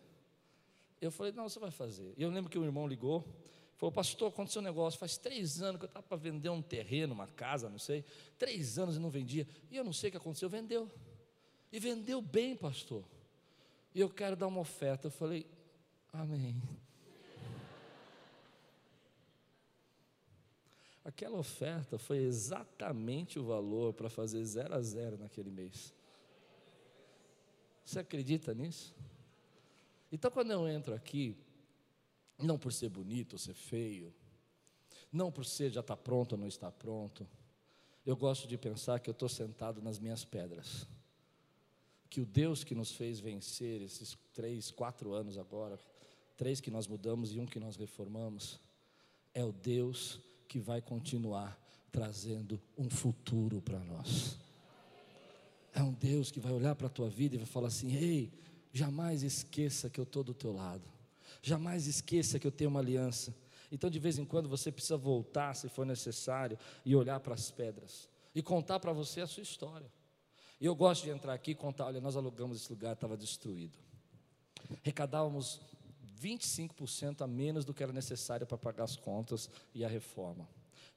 [1.00, 2.14] Eu falei, não, você vai fazer.
[2.18, 3.26] E eu lembro que o irmão ligou,
[3.82, 5.00] Falou, pastor, aconteceu um negócio.
[5.00, 8.06] Faz três anos que eu estava para vender um terreno, uma casa, não sei.
[8.38, 9.48] Três anos e não vendia.
[9.72, 10.48] E eu não sei o que aconteceu.
[10.48, 10.88] Vendeu.
[11.72, 13.04] E vendeu bem, pastor.
[13.96, 15.08] E eu quero dar uma oferta.
[15.08, 15.48] Eu falei,
[16.13, 16.62] amém.
[21.04, 25.91] Aquela oferta foi exatamente o valor para fazer zero a zero naquele mês.
[27.84, 28.94] Você acredita nisso?
[30.12, 31.36] Então, quando eu entro aqui,
[32.41, 34.13] não por ser bonito ou ser feio,
[35.12, 37.27] não por ser já está pronto ou não está pronto.
[38.06, 40.88] Eu gosto de pensar que eu estou sentado nas minhas pedras.
[42.10, 45.80] Que o Deus que nos fez vencer esses três, quatro anos agora,
[46.36, 48.60] três que nós mudamos e um que nós reformamos,
[49.34, 51.58] é o Deus que vai continuar
[51.91, 54.38] trazendo um futuro para nós.
[55.73, 58.32] É um Deus que vai olhar para a tua vida e vai falar assim: ei,
[58.73, 60.84] jamais esqueça que eu estou do teu lado.
[61.41, 63.36] Jamais esqueça que eu tenho uma aliança.
[63.71, 67.49] Então, de vez em quando, você precisa voltar, se for necessário, e olhar para as
[67.49, 69.91] pedras e contar para você a sua história.
[70.60, 73.77] E eu gosto de entrar aqui e contar: olha, nós alugamos esse lugar, estava destruído.
[74.84, 75.60] Recadávamos
[76.21, 80.47] 25% a menos do que era necessário para pagar as contas e a reforma.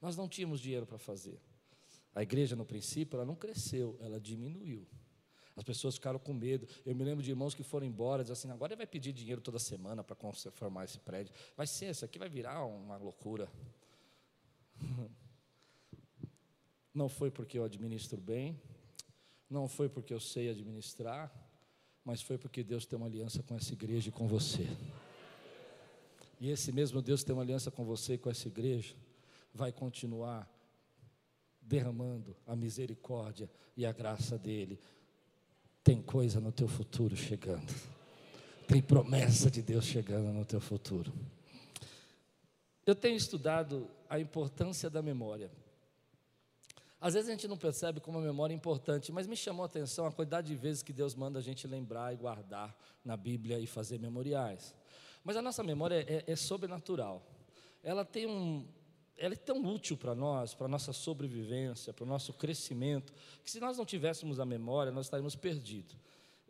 [0.01, 1.41] Nós não tínhamos dinheiro para fazer.
[2.15, 4.87] A igreja, no princípio, ela não cresceu, ela diminuiu.
[5.57, 6.67] As pessoas ficaram com medo.
[6.85, 9.41] Eu me lembro de irmãos que foram embora, dizendo assim: agora ele vai pedir dinheiro
[9.41, 10.17] toda semana para
[10.53, 11.33] formar esse prédio.
[11.57, 13.49] Vai ser, isso aqui vai virar uma loucura.
[16.93, 18.57] Não foi porque eu administro bem,
[19.51, 21.29] não foi porque eu sei administrar,
[22.05, 24.69] mas foi porque Deus tem uma aliança com essa igreja e com você.
[26.41, 28.95] E esse mesmo Deus tem uma aliança com você e com essa igreja,
[29.53, 30.49] vai continuar
[31.61, 34.79] derramando a misericórdia e a graça dele
[35.85, 37.73] tem coisa no teu futuro chegando.
[38.67, 41.13] Tem promessa de Deus chegando no teu futuro.
[42.87, 45.51] Eu tenho estudado a importância da memória.
[46.99, 49.67] Às vezes a gente não percebe como a memória é importante, mas me chamou a
[49.67, 53.59] atenção a quantidade de vezes que Deus manda a gente lembrar e guardar na Bíblia
[53.59, 54.75] e fazer memoriais.
[55.23, 57.23] Mas a nossa memória é, é sobrenatural.
[57.83, 58.67] Ela tem um,
[59.17, 63.13] ela é tão útil para nós, para a nossa sobrevivência, para o nosso crescimento,
[63.45, 65.97] que se nós não tivéssemos a memória, nós estaríamos perdidos.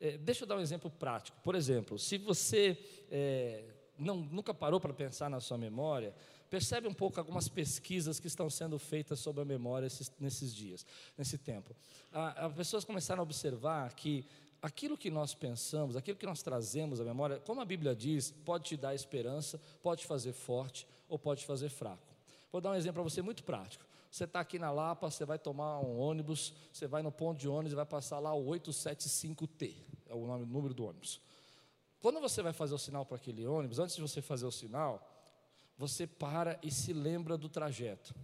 [0.01, 1.39] É, deixa eu dar um exemplo prático.
[1.43, 2.79] Por exemplo, se você
[3.11, 3.65] é,
[3.99, 6.15] não, nunca parou para pensar na sua memória,
[6.51, 10.87] percebe um pouco algumas pesquisas que estão sendo feitas sobre a memória esses, nesses dias,
[11.17, 11.75] nesse tempo.
[12.13, 14.25] As pessoas começaram a observar que
[14.63, 18.65] aquilo que nós pensamos, aquilo que nós trazemos à memória, como a Bíblia diz, pode
[18.65, 22.14] te dar esperança, pode te fazer forte ou pode te fazer fraco.
[22.55, 23.85] Vou dar um exemplo para você muito prático.
[24.09, 27.49] Você está aqui na Lapa, você vai tomar um ônibus, você vai no ponto de
[27.49, 29.75] ônibus e vai passar lá o 875T,
[30.07, 31.21] é o nome, número do ônibus.
[32.01, 35.05] Quando você vai fazer o sinal para aquele ônibus, antes de você fazer o sinal,
[35.77, 38.15] você para e se lembra do trajeto.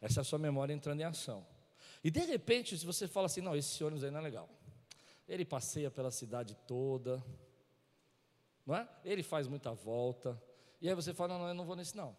[0.00, 1.46] Essa é a sua memória entrando em ação.
[2.02, 4.48] E de repente, se você fala assim, não, esse ônibus aí não é legal.
[5.28, 7.24] Ele passeia pela cidade toda,
[8.66, 8.88] não é?
[9.04, 10.36] Ele faz muita volta.
[10.80, 12.16] E aí você fala, não, não eu não vou nesse não.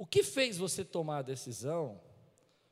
[0.00, 2.00] O que fez você tomar a decisão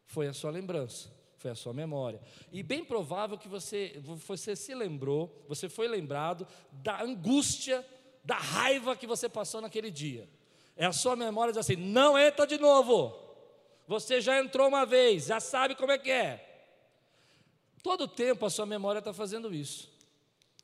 [0.07, 2.23] foi a sua lembrança, foi a sua memória.
[2.51, 7.87] E bem provável que você, você se lembrou, você foi lembrado da angústia,
[8.25, 10.27] da raiva que você passou naquele dia.
[10.75, 13.15] É a sua memória diz assim: não entra de novo.
[13.87, 16.43] Você já entrou uma vez, já sabe como é que é.
[17.83, 19.93] Todo tempo a sua memória está fazendo isso.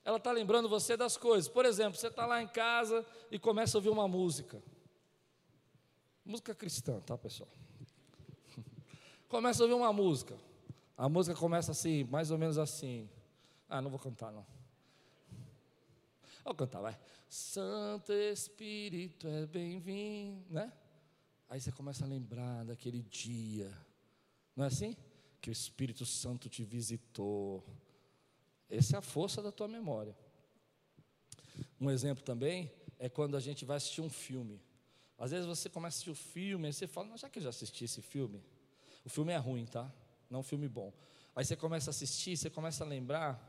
[0.03, 1.47] Ela está lembrando você das coisas.
[1.47, 4.63] Por exemplo, você está lá em casa e começa a ouvir uma música.
[6.25, 7.51] Música cristã, tá, pessoal?
[9.29, 10.37] Começa a ouvir uma música.
[10.97, 13.11] A música começa assim, mais ou menos assim.
[13.69, 14.47] Ah, não vou cantar, não.
[16.45, 16.99] Vou cantar, vai.
[17.29, 20.73] Santo Espírito é bem-vindo, né?
[21.49, 23.71] Aí você começa a lembrar daquele dia,
[24.57, 24.97] não é assim?
[25.41, 27.65] Que o Espírito Santo te visitou.
[28.71, 30.17] Essa é a força da tua memória.
[31.81, 34.61] Um exemplo também é quando a gente vai assistir um filme.
[35.19, 37.49] Às vezes você começa a assistir o filme, e você fala, já que eu já
[37.51, 38.43] assisti esse filme,
[39.05, 39.91] o filme é ruim, tá?
[40.29, 40.93] Não é um filme bom.
[41.37, 43.41] Aí você começa a assistir, você começa a lembrar,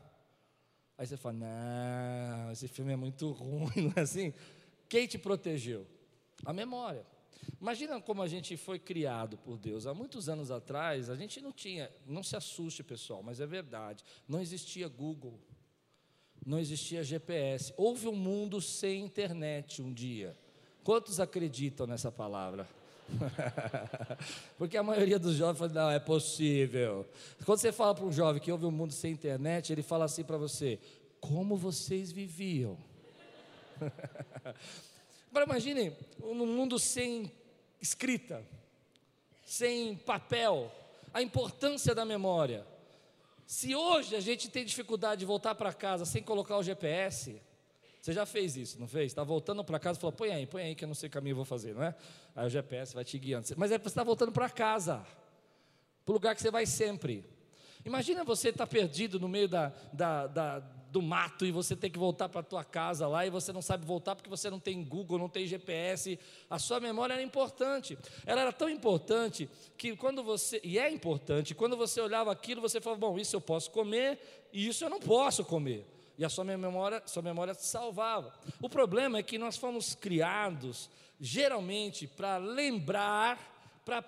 [0.96, 4.32] aí você fala, não, esse filme é muito ruim, não é assim?
[4.88, 5.86] Quem te protegeu?
[6.44, 7.04] A memória.
[7.60, 9.86] Imagina como a gente foi criado por Deus.
[9.86, 14.04] Há muitos anos atrás, a gente não tinha, não se assuste, pessoal, mas é verdade.
[14.28, 15.40] Não existia Google,
[16.44, 17.72] não existia GPS.
[17.76, 20.36] Houve um mundo sem internet um dia.
[20.86, 22.64] Quantos acreditam nessa palavra?
[24.56, 27.04] Porque a maioria dos jovens fala, não, é possível.
[27.44, 30.22] Quando você fala para um jovem que houve um mundo sem internet, ele fala assim
[30.22, 30.78] para você:
[31.20, 32.78] como vocês viviam?
[35.28, 37.32] Agora imaginem, um mundo sem
[37.82, 38.44] escrita,
[39.44, 40.70] sem papel,
[41.12, 42.64] a importância da memória.
[43.44, 47.40] Se hoje a gente tem dificuldade de voltar para casa sem colocar o GPS,
[48.06, 49.06] você já fez isso, não fez?
[49.06, 51.10] Está voltando para casa e falou: põe aí, põe aí que eu não sei o
[51.10, 51.92] caminho eu vou fazer, não é?
[52.36, 53.48] Aí o GPS vai te guiando.
[53.56, 55.04] Mas é você está voltando para casa,
[56.04, 57.24] para o lugar que você vai sempre.
[57.84, 61.90] Imagina você estar tá perdido no meio da, da, da do mato e você tem
[61.90, 64.60] que voltar para a tua casa lá e você não sabe voltar porque você não
[64.60, 66.16] tem Google, não tem GPS.
[66.48, 67.98] A sua memória era importante.
[68.24, 72.80] Ela era tão importante que quando você, e é importante, quando você olhava aquilo, você
[72.80, 75.95] falava, bom, isso eu posso comer e isso eu não posso comer.
[76.18, 78.32] E a sua memória, sua memória salvava.
[78.60, 80.88] O problema é que nós fomos criados
[81.20, 83.38] geralmente para lembrar,
[83.84, 84.04] para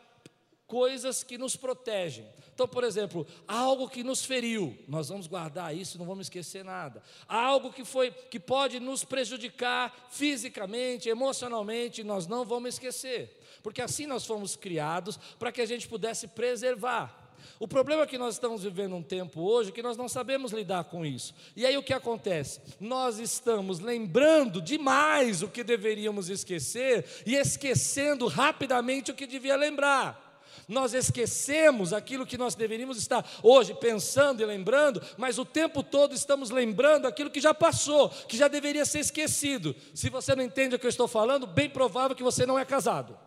[0.67, 2.27] coisas que nos protegem.
[2.55, 7.03] Então, por exemplo, algo que nos feriu, nós vamos guardar isso, não vamos esquecer nada.
[7.29, 13.41] Algo que foi que pode nos prejudicar fisicamente, emocionalmente, nós não vamos esquecer.
[13.63, 17.28] Porque assim nós fomos criados para que a gente pudesse preservar.
[17.59, 20.85] O problema é que nós estamos vivendo um tempo hoje que nós não sabemos lidar
[20.85, 21.35] com isso.
[21.57, 22.61] E aí o que acontece?
[22.81, 30.29] Nós estamos lembrando demais o que deveríamos esquecer e esquecendo rapidamente o que devia lembrar
[30.69, 36.15] nós esquecemos aquilo que nós deveríamos estar hoje pensando e lembrando, mas o tempo todo
[36.15, 39.75] estamos lembrando aquilo que já passou, que já deveria ser esquecido.
[39.95, 42.67] Se você não entende o que eu estou falando, bem provável que você não é
[42.67, 43.19] casado.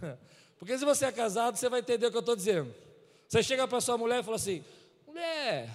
[0.58, 2.74] Porque se você é casado, você vai entender o que eu estou dizendo.
[3.28, 4.64] Você chega para sua mulher e fala assim:
[5.06, 5.70] mulher,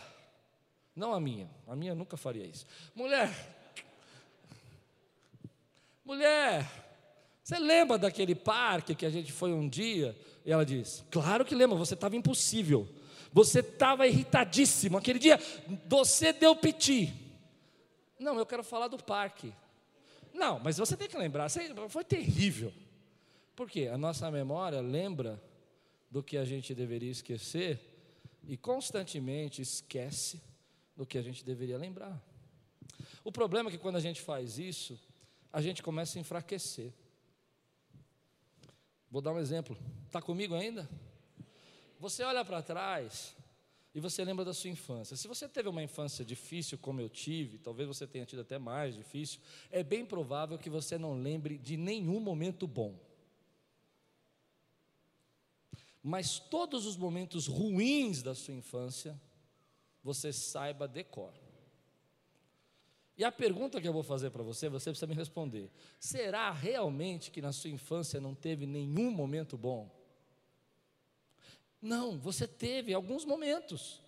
[0.96, 2.66] não a minha, a minha nunca faria isso.
[2.96, 3.30] Mulher,
[6.04, 6.70] mulher,
[7.44, 10.18] você lembra daquele parque que a gente foi um dia?
[10.46, 12.88] E ela diz: Claro que lembro, você estava impossível.
[13.34, 14.98] Você estava irritadíssimo.
[14.98, 15.40] Aquele dia
[15.88, 17.14] você deu piti.
[18.20, 19.54] Não, eu quero falar do parque.
[20.34, 21.50] Não, mas você tem que lembrar,
[21.90, 22.74] foi terrível.
[23.56, 23.88] Por quê?
[23.88, 25.41] A nossa memória lembra
[26.10, 27.80] do que a gente deveria esquecer
[28.47, 30.41] e constantemente esquece
[30.95, 32.22] do que a gente deveria lembrar.
[33.24, 34.99] O problema é que quando a gente faz isso,
[35.52, 36.91] a gente começa a enfraquecer.
[39.10, 39.78] Vou dar um exemplo.
[40.06, 40.89] Está comigo ainda?
[41.99, 43.36] Você olha para trás
[43.93, 45.18] e você lembra da sua infância.
[45.18, 48.95] Se você teve uma infância difícil, como eu tive, talvez você tenha tido até mais
[48.95, 49.39] difícil,
[49.70, 52.97] é bem provável que você não lembre de nenhum momento bom.
[56.04, 59.20] Mas todos os momentos ruins da sua infância,
[60.04, 61.34] você saiba decor.
[63.18, 67.30] E a pergunta que eu vou fazer para você, você precisa me responder: será realmente
[67.30, 69.95] que na sua infância não teve nenhum momento bom?
[71.80, 74.02] Não, você teve alguns momentos.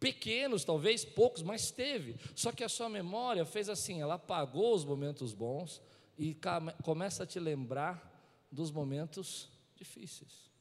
[0.00, 2.16] Pequenos, talvez poucos, mas teve.
[2.34, 5.82] Só que a sua memória fez assim: ela apagou os momentos bons
[6.16, 6.38] e
[6.82, 8.10] começa a te lembrar
[8.50, 10.53] dos momentos difíceis.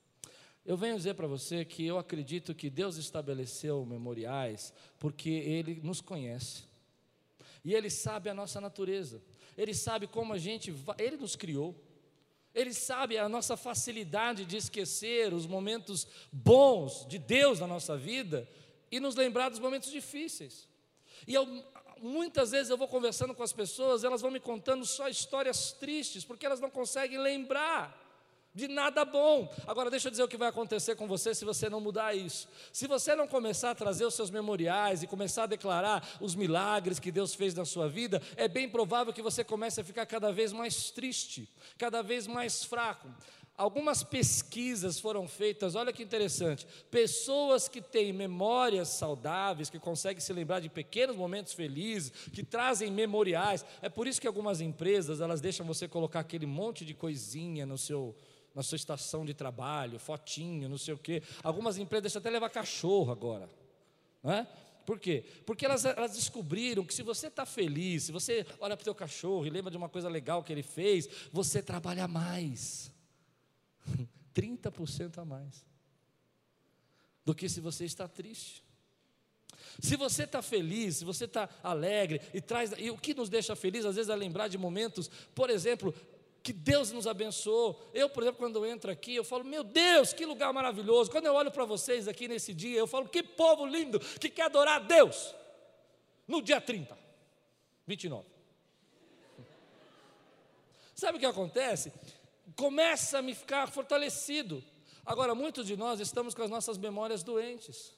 [0.66, 6.00] Eu venho dizer para você que eu acredito que Deus estabeleceu memoriais porque Ele nos
[6.00, 6.64] conhece.
[7.66, 9.22] E Ele sabe a nossa natureza,
[9.58, 11.76] Ele sabe como a gente, vai, Ele nos criou,
[12.56, 18.48] Ele sabe a nossa facilidade de esquecer os momentos bons de Deus na nossa vida
[18.90, 20.70] e nos lembrar dos momentos difíceis.
[21.28, 21.46] E eu,
[22.02, 26.24] muitas vezes eu vou conversando com as pessoas, elas vão me contando só histórias tristes,
[26.24, 28.03] porque elas não conseguem lembrar
[28.54, 29.52] de nada bom.
[29.66, 32.48] Agora, deixa eu dizer o que vai acontecer com você se você não mudar isso.
[32.72, 37.00] Se você não começar a trazer os seus memoriais e começar a declarar os milagres
[37.00, 40.32] que Deus fez na sua vida, é bem provável que você comece a ficar cada
[40.32, 43.10] vez mais triste, cada vez mais fraco.
[43.56, 46.66] Algumas pesquisas foram feitas, olha que interessante.
[46.90, 52.92] Pessoas que têm memórias saudáveis, que conseguem se lembrar de pequenos momentos felizes, que trazem
[52.92, 53.64] memoriais.
[53.80, 57.78] É por isso que algumas empresas, elas deixam você colocar aquele monte de coisinha no
[57.78, 58.16] seu
[58.54, 61.24] na sua estação de trabalho, fotinho, não sei o quê.
[61.42, 63.50] Algumas empresas deixam até levar cachorro agora.
[64.22, 64.48] Não é?
[64.86, 65.26] Por quê?
[65.46, 68.96] Porque elas, elas descobriram que se você está feliz, se você olha para o teu
[68.96, 72.92] cachorro e lembra de uma coisa legal que ele fez, você trabalha mais.
[74.34, 75.66] 30% a mais.
[77.26, 78.64] Do que se você está triste.
[79.80, 82.72] Se você está feliz, se você está alegre e traz.
[82.78, 85.94] E o que nos deixa feliz, às vezes, é lembrar de momentos, por exemplo,
[86.44, 87.90] que Deus nos abençoou.
[87.94, 91.10] Eu, por exemplo, quando eu entro aqui, eu falo, meu Deus, que lugar maravilhoso.
[91.10, 94.44] Quando eu olho para vocês aqui nesse dia, eu falo, que povo lindo que quer
[94.44, 95.34] adorar a Deus.
[96.28, 96.98] No dia 30,
[97.88, 98.28] 29.
[100.94, 101.94] Sabe o que acontece?
[102.58, 104.62] Começa a me ficar fortalecido.
[105.06, 107.96] Agora, muitos de nós estamos com as nossas memórias doentes.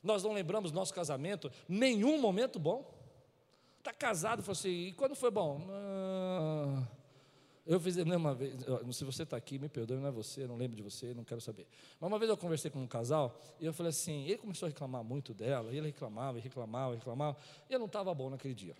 [0.00, 2.96] Nós não lembramos nosso casamento, nenhum momento bom.
[3.78, 5.66] Está casado, falou assim, e quando foi bom?
[5.70, 6.86] Ah,
[7.68, 8.54] eu fiz uma vez,
[8.92, 11.40] se você está aqui, me perdoe, não é você, não lembro de você, não quero
[11.40, 11.66] saber.
[12.00, 14.70] Mas uma vez eu conversei com um casal e eu falei assim, ele começou a
[14.70, 17.36] reclamar muito dela, e ele reclamava, e reclamava, e reclamava,
[17.68, 18.74] e eu não estava bom naquele dia.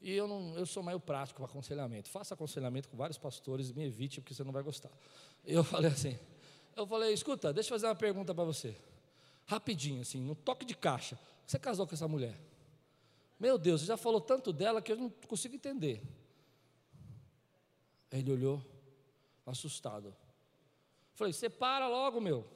[0.00, 2.08] E eu, não, eu sou meio prático para aconselhamento.
[2.08, 4.90] Faça aconselhamento com vários pastores, me evite, porque você não vai gostar.
[5.44, 6.16] Eu falei assim,
[6.76, 8.76] eu falei, escuta, deixa eu fazer uma pergunta para você
[9.48, 11.18] rapidinho, assim, no toque de caixa.
[11.46, 12.38] Você casou com essa mulher?
[13.40, 16.02] Meu Deus, você já falou tanto dela que eu não consigo entender.
[18.10, 18.62] Ele olhou,
[19.44, 20.14] assustado.
[21.14, 22.46] Falei, você para logo, meu.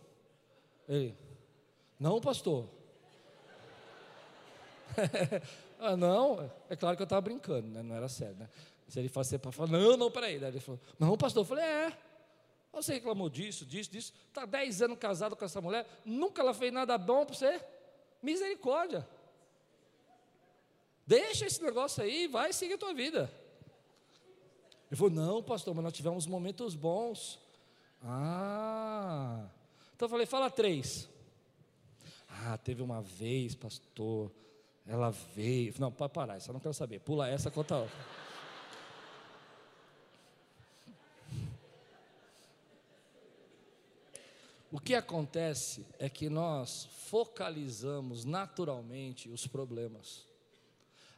[0.88, 1.16] Ele,
[1.98, 2.68] não, pastor.
[5.78, 7.82] ah, não, é claro que eu estava brincando, né?
[7.82, 8.36] não era sério.
[8.36, 8.48] Né?
[8.88, 10.38] Se ele fosse para falar, não, não, peraí.
[10.38, 11.42] Daí ele falou, não, pastor.
[11.42, 11.98] Eu falei, é.
[12.72, 14.12] Você reclamou disso, disso, disso.
[14.28, 17.60] Está dez anos casado com essa mulher, nunca ela fez nada bom para você.
[18.22, 19.06] Misericórdia.
[21.06, 23.30] Deixa esse negócio aí, vai seguir a tua vida.
[24.92, 27.38] Ele falou: Não, pastor, mas nós tivemos momentos bons.
[28.02, 29.48] Ah.
[29.96, 31.08] Então eu falei: Fala três.
[32.28, 34.30] Ah, teve uma vez, pastor.
[34.86, 35.72] Ela veio.
[35.78, 37.00] Não, pode parar, isso eu não quero saber.
[37.00, 37.96] Pula essa, conta outra.
[44.70, 50.26] O que acontece é que nós focalizamos naturalmente os problemas.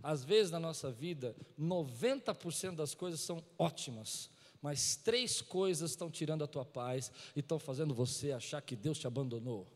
[0.04, 4.28] Às vezes na nossa vida, 90% das coisas são ótimas,
[4.60, 8.98] mas três coisas estão tirando a tua paz e estão fazendo você achar que Deus
[8.98, 9.66] te abandonou.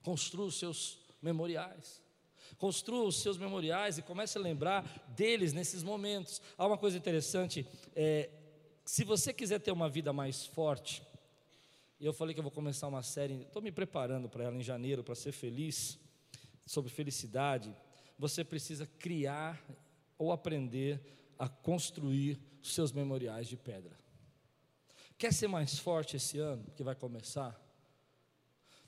[0.00, 2.00] Construa os seus memoriais.
[2.56, 6.40] Construa os seus memoriais e comece a lembrar deles nesses momentos.
[6.56, 7.66] Há uma coisa interessante:
[7.96, 8.30] é,
[8.84, 11.02] se você quiser ter uma vida mais forte,
[11.98, 14.62] e eu falei que eu vou começar uma série, estou me preparando para ela em
[14.62, 15.98] janeiro, para ser feliz,
[16.64, 17.74] sobre felicidade.
[18.22, 19.60] Você precisa criar
[20.16, 21.02] ou aprender
[21.36, 23.98] a construir seus memoriais de pedra.
[25.18, 27.60] Quer ser mais forte esse ano, que vai começar?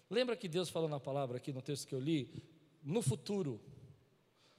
[0.09, 2.45] Lembra que Deus falou na palavra aqui no texto que eu li?
[2.81, 3.61] No futuro,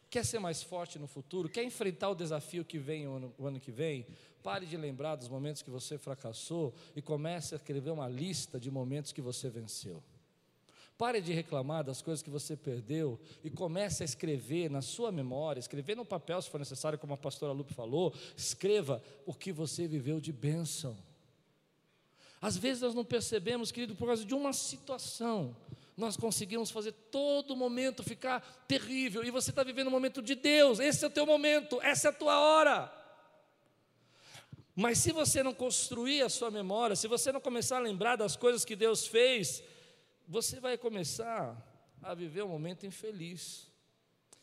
[0.09, 1.49] Quer ser mais forte no futuro?
[1.49, 4.05] Quer enfrentar o desafio que vem o ano, o ano, que vem?
[4.41, 8.71] Pare de lembrar dos momentos que você fracassou e comece a escrever uma lista de
[8.71, 10.01] momentos que você venceu.
[10.97, 15.59] Pare de reclamar das coisas que você perdeu e comece a escrever na sua memória,
[15.59, 19.87] escrever no papel se for necessário, como a pastora Lupe falou, escreva o que você
[19.87, 20.97] viveu de bênção.
[22.41, 25.55] Às vezes nós não percebemos, querido, por causa de uma situação,
[25.97, 30.79] nós conseguimos fazer todo momento ficar terrível, e você está vivendo um momento de Deus,
[30.79, 32.93] esse é o teu momento, essa é a tua hora.
[34.73, 38.35] Mas se você não construir a sua memória, se você não começar a lembrar das
[38.35, 39.63] coisas que Deus fez,
[40.28, 41.55] você vai começar
[42.01, 43.71] a viver um momento infeliz.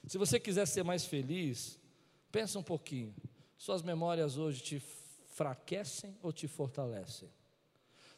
[0.06, 1.78] Se você quiser ser mais feliz,
[2.30, 3.14] pensa um pouquinho.
[3.56, 7.30] Suas memórias hoje te fraquecem ou te fortalecem?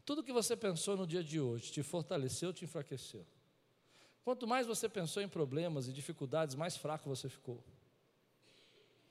[0.05, 3.27] Tudo que você pensou no dia de hoje te fortaleceu ou te enfraqueceu?
[4.23, 7.63] Quanto mais você pensou em problemas e dificuldades, mais fraco você ficou.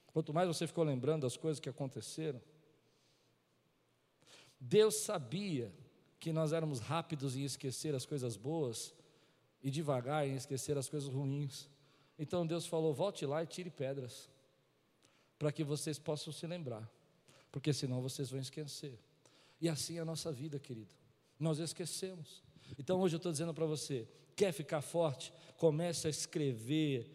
[0.07, 2.41] Quanto mais você ficou lembrando das coisas que aconteceram.
[4.59, 5.73] Deus sabia
[6.23, 8.93] que nós éramos rápidos em esquecer as coisas boas
[9.61, 11.67] e devagar em esquecer as coisas ruins.
[12.17, 14.29] Então Deus falou: volte lá e tire pedras,
[15.37, 16.89] para que vocês possam se lembrar,
[17.51, 18.97] porque senão vocês vão esquecer.
[19.59, 20.95] E assim é a nossa vida, querido.
[21.37, 22.41] Nós esquecemos.
[22.79, 25.33] Então hoje eu estou dizendo para você: quer ficar forte?
[25.57, 27.05] Comece a escrever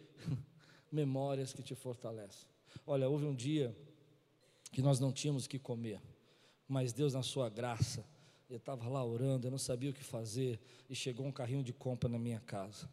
[0.92, 2.46] memórias que te fortalecem.
[2.86, 3.74] Olha, houve um dia
[4.70, 5.98] que nós não tínhamos que comer,
[6.68, 8.04] mas Deus, na Sua graça,
[8.48, 11.72] eu estava lá orando, eu não sabia o que fazer, e chegou um carrinho de
[11.72, 12.88] compra na minha casa.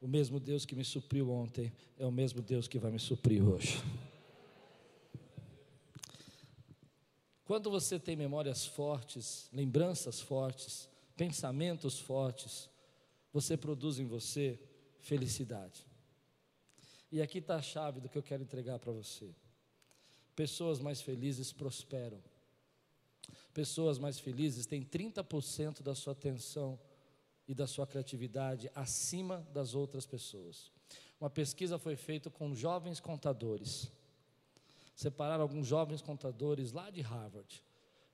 [0.00, 3.42] O mesmo Deus que me supriu ontem é o mesmo Deus que vai me suprir
[3.42, 3.82] hoje.
[7.44, 12.68] Quando você tem memórias fortes, lembranças fortes, pensamentos fortes,
[13.32, 14.58] você produz em você
[15.00, 15.86] felicidade.
[17.10, 19.34] E aqui está a chave do que eu quero entregar para você.
[20.34, 22.22] Pessoas mais felizes prosperam.
[23.52, 26.78] Pessoas mais felizes têm 30% da sua atenção
[27.46, 30.70] e da sua criatividade acima das outras pessoas.
[31.20, 33.90] Uma pesquisa foi feita com jovens contadores.
[34.94, 37.62] Separaram alguns jovens contadores lá de Harvard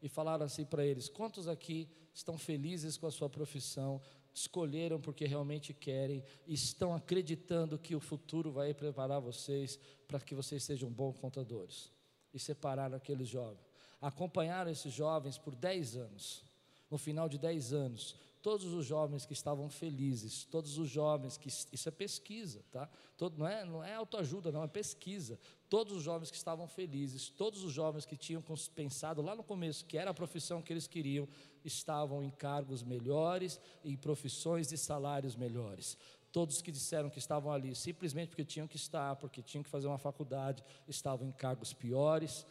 [0.02, 4.00] e falaram assim para eles: quantos aqui estão felizes com a sua profissão,
[4.34, 10.62] escolheram porque realmente querem, estão acreditando que o futuro vai preparar vocês para que vocês
[10.62, 11.90] sejam bons contadores?
[12.32, 13.67] E separaram aqueles jovens.
[14.00, 16.44] Acompanharam esses jovens por 10 anos.
[16.90, 21.48] No final de 10 anos, todos os jovens que estavam felizes, todos os jovens que
[21.48, 22.88] isso é pesquisa, tá?
[23.16, 25.38] Todo, não é não é autoajuda, não é pesquisa.
[25.68, 28.42] Todos os jovens que estavam felizes, todos os jovens que tinham
[28.74, 31.28] pensado lá no começo que era a profissão que eles queriam,
[31.64, 35.98] estavam em cargos melhores, em profissões e salários melhores.
[36.30, 39.88] Todos que disseram que estavam ali simplesmente porque tinham que estar, porque tinham que fazer
[39.88, 42.46] uma faculdade, estavam em cargos piores,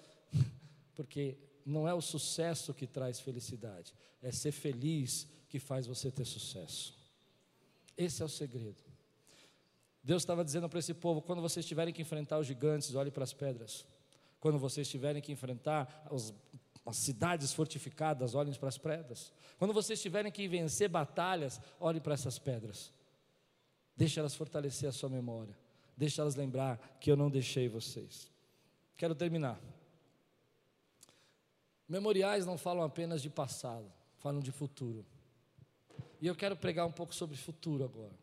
[0.97, 6.25] porque não é o sucesso que traz felicidade, é ser feliz que faz você ter
[6.25, 6.97] sucesso.
[7.95, 8.83] Esse é o segredo.
[10.03, 13.23] Deus estava dizendo para esse povo: quando vocês tiverem que enfrentar os gigantes, olhe para
[13.23, 13.85] as pedras.
[14.39, 16.33] Quando vocês tiverem que enfrentar os,
[16.85, 19.31] as cidades fortificadas, olhem para as pedras.
[19.59, 22.91] Quando vocês tiverem que vencer batalhas, olhem para essas pedras.
[23.95, 25.57] Deixe elas fortalecer a sua memória.
[25.95, 28.31] Deixe elas lembrar que eu não deixei vocês.
[28.95, 29.59] Quero terminar.
[31.87, 35.05] Memoriais não falam apenas de passado, falam de futuro.
[36.21, 38.13] E eu quero pregar um pouco sobre futuro agora.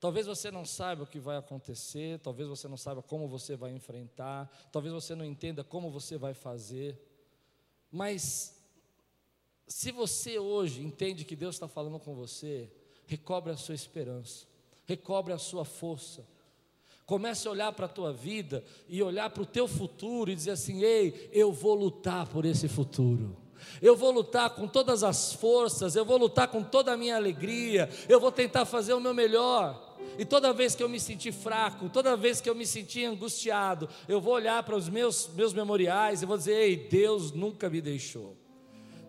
[0.00, 3.70] Talvez você não saiba o que vai acontecer, talvez você não saiba como você vai
[3.70, 6.98] enfrentar, talvez você não entenda como você vai fazer,
[7.90, 8.58] mas
[9.66, 12.72] se você hoje entende que Deus está falando com você,
[13.06, 14.46] recobre a sua esperança,
[14.86, 16.26] recobre a sua força,
[17.10, 20.52] comece a olhar para a tua vida e olhar para o teu futuro e dizer
[20.52, 23.36] assim: ei, eu vou lutar por esse futuro.
[23.82, 27.90] Eu vou lutar com todas as forças, eu vou lutar com toda a minha alegria,
[28.08, 29.98] eu vou tentar fazer o meu melhor.
[30.16, 33.88] E toda vez que eu me sentir fraco, toda vez que eu me sentir angustiado,
[34.08, 37.80] eu vou olhar para os meus, meus memoriais e vou dizer: Ei, Deus nunca me
[37.80, 38.36] deixou.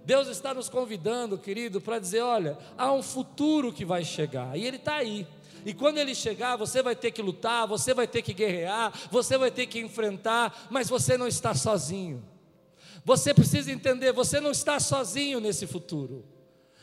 [0.04, 4.66] Deus está nos convidando, querido, para dizer: olha, há um futuro que vai chegar, e
[4.66, 5.28] Ele está aí.
[5.66, 9.38] E quando ele chegar, você vai ter que lutar, você vai ter que guerrear, você
[9.38, 12.24] vai ter que enfrentar, mas você não está sozinho.
[13.04, 16.26] Você precisa entender, você não está sozinho nesse futuro.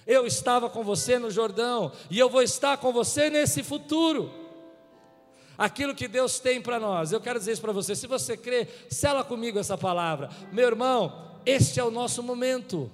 [0.07, 4.33] Eu estava com você no Jordão e eu vou estar com você nesse futuro.
[5.57, 7.95] Aquilo que Deus tem para nós, eu quero dizer isso para você.
[7.97, 10.31] Se você crê, sela comigo essa palavra.
[10.53, 12.91] Meu irmão, este é o nosso momento.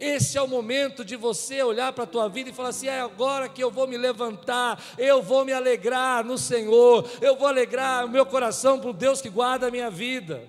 [0.00, 3.00] Esse é o momento de você olhar para a tua vida e falar assim: é
[3.00, 8.06] agora que eu vou me levantar, eu vou me alegrar no Senhor, eu vou alegrar
[8.06, 10.48] o meu coração para o Deus que guarda a minha vida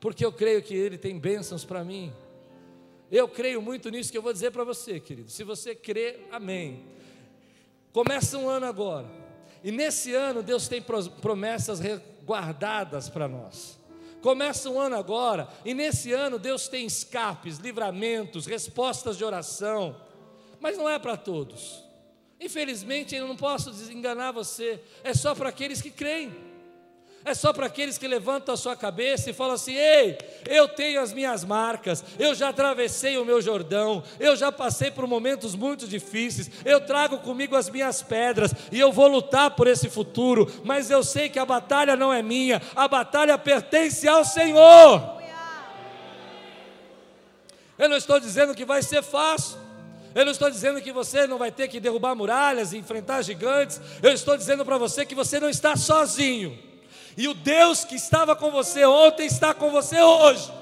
[0.00, 2.12] porque eu creio que Ele tem bênçãos para mim.
[3.10, 5.30] Eu creio muito nisso que eu vou dizer para você, querido.
[5.30, 6.84] Se você crê, amém.
[7.92, 9.06] Começa um ano agora,
[9.64, 10.80] e nesse ano Deus tem
[11.20, 11.80] promessas
[12.24, 13.77] guardadas para nós.
[14.20, 19.96] Começa um ano agora, e nesse ano Deus tem escapes, livramentos, respostas de oração,
[20.60, 21.84] mas não é para todos.
[22.40, 26.47] Infelizmente, eu não posso desenganar você, é só para aqueles que creem
[27.28, 31.00] é só para aqueles que levantam a sua cabeça e falam assim: ei, eu tenho
[31.00, 35.86] as minhas marcas, eu já atravessei o meu Jordão, eu já passei por momentos muito
[35.86, 40.90] difíceis, eu trago comigo as minhas pedras e eu vou lutar por esse futuro, mas
[40.90, 45.18] eu sei que a batalha não é minha, a batalha pertence ao Senhor.
[47.78, 49.56] Eu não estou dizendo que vai ser fácil.
[50.12, 53.80] Eu não estou dizendo que você não vai ter que derrubar muralhas e enfrentar gigantes.
[54.02, 56.67] Eu estou dizendo para você que você não está sozinho.
[57.18, 60.52] E o Deus que estava com você ontem está com você hoje.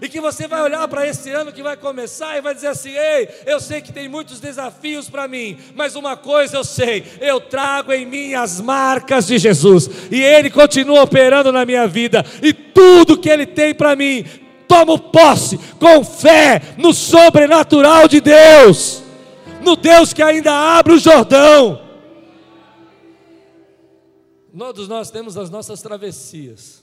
[0.00, 2.96] E que você vai olhar para esse ano que vai começar e vai dizer assim:
[2.96, 7.42] ei, eu sei que tem muitos desafios para mim, mas uma coisa eu sei, eu
[7.42, 12.54] trago em mim as marcas de Jesus, e Ele continua operando na minha vida, e
[12.54, 14.24] tudo que Ele tem para mim,
[14.66, 19.02] tomo posse com fé no sobrenatural de Deus,
[19.60, 21.91] no Deus que ainda abre o Jordão
[24.56, 26.82] Todos nós temos as nossas travessias.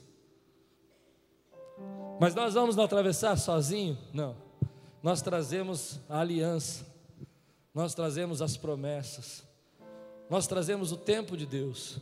[2.20, 3.98] Mas nós vamos não atravessar sozinho?
[4.14, 4.36] Não.
[5.02, 6.86] Nós trazemos a aliança.
[7.74, 9.44] Nós trazemos as promessas.
[10.30, 11.98] Nós trazemos o tempo de Deus.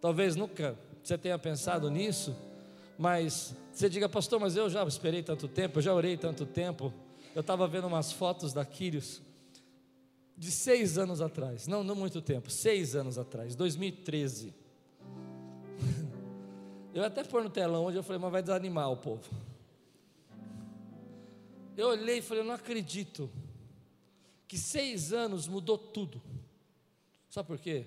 [0.00, 2.36] Talvez nunca você tenha pensado nisso,
[2.96, 6.92] mas você diga, pastor, mas eu já esperei tanto tempo, eu já orei tanto tempo.
[7.34, 9.20] Eu estava vendo umas fotos da Quírios
[10.36, 14.61] de seis anos atrás, não, não muito tempo, seis anos atrás, 2013.
[16.94, 19.28] Eu até pôr no telão hoje, eu falei, mas vai desanimar o povo.
[21.76, 23.30] Eu olhei e falei, eu não acredito
[24.46, 26.20] que seis anos mudou tudo.
[27.30, 27.86] Sabe por quê?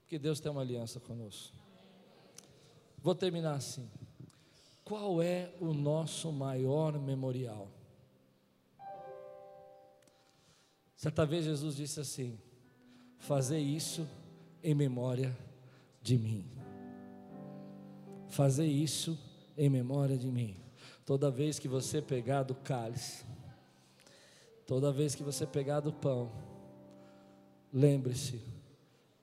[0.00, 1.54] Porque Deus tem uma aliança conosco.
[3.02, 3.88] Vou terminar assim.
[4.82, 7.68] Qual é o nosso maior memorial?
[10.96, 12.38] Certa vez Jesus disse assim:
[13.18, 14.08] Fazer isso
[14.62, 15.36] em memória
[16.02, 16.57] de mim.
[18.28, 19.18] Fazer isso
[19.56, 20.56] em memória de mim.
[21.04, 23.24] Toda vez que você pegar do cálice,
[24.66, 26.30] toda vez que você pegar do pão,
[27.72, 28.40] lembre-se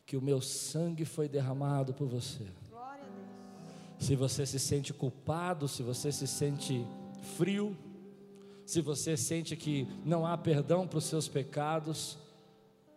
[0.05, 2.45] que o meu sangue foi derramado por você.
[3.99, 6.85] Se você se sente culpado, se você se sente
[7.37, 7.75] frio,
[8.65, 12.17] se você sente que não há perdão para os seus pecados,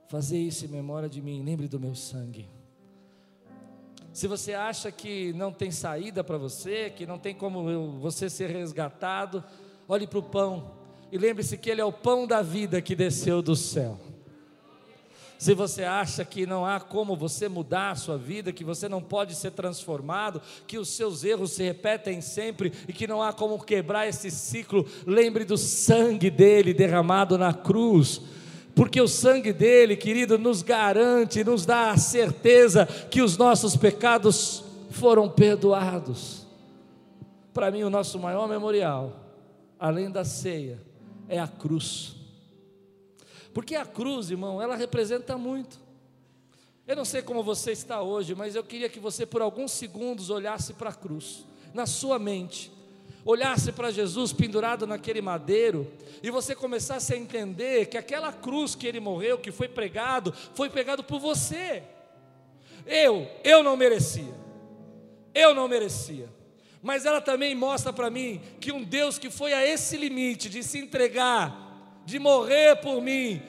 [0.09, 2.49] fazer isso em memória de mim, lembre do meu sangue.
[4.13, 8.51] Se você acha que não tem saída para você, que não tem como você ser
[8.51, 9.45] resgatado,
[9.89, 10.73] olhe para o pão
[11.11, 13.99] e lembre-se que ele é o pão da vida que desceu do céu.
[15.39, 19.01] Se você acha que não há como você mudar a sua vida, que você não
[19.01, 23.63] pode ser transformado, que os seus erros se repetem sempre e que não há como
[23.63, 28.21] quebrar esse ciclo, lembre do sangue dele derramado na cruz.
[28.79, 34.63] Porque o sangue dele, querido, nos garante, nos dá a certeza que os nossos pecados
[34.91, 36.47] foram perdoados.
[37.53, 39.35] Para mim, o nosso maior memorial,
[39.81, 40.81] além da ceia,
[41.29, 42.15] é a cruz.
[43.53, 45.81] Porque a cruz, irmão, ela representa muito.
[46.87, 50.31] Eu não sei como você está hoje, mas eu queria que você por alguns segundos
[50.31, 52.71] olhasse para a cruz, na sua mente,
[53.31, 55.87] olhasse para Jesus pendurado naquele madeiro,
[56.23, 60.71] e você começasse a entender que aquela cruz que ele morreu, que foi pregado, foi
[60.71, 61.83] pregado por você.
[62.87, 64.35] Eu, eu não merecia,
[65.35, 66.27] eu não merecia,
[66.81, 70.63] mas ela também mostra para mim que um Deus que foi a esse limite de
[70.63, 73.43] se entregar, de morrer por mim,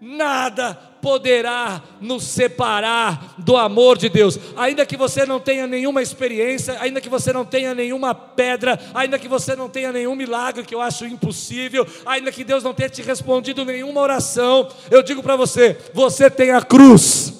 [0.00, 4.38] nada poderá nos separar do amor de Deus.
[4.56, 9.18] Ainda que você não tenha nenhuma experiência, ainda que você não tenha nenhuma pedra, ainda
[9.18, 12.88] que você não tenha nenhum milagre, que eu acho impossível, ainda que Deus não tenha
[12.88, 17.32] te respondido nenhuma oração, eu digo para você: você tem a cruz,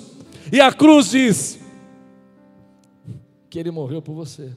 [0.53, 1.61] e a cruz diz
[3.49, 4.51] que Ele morreu por você.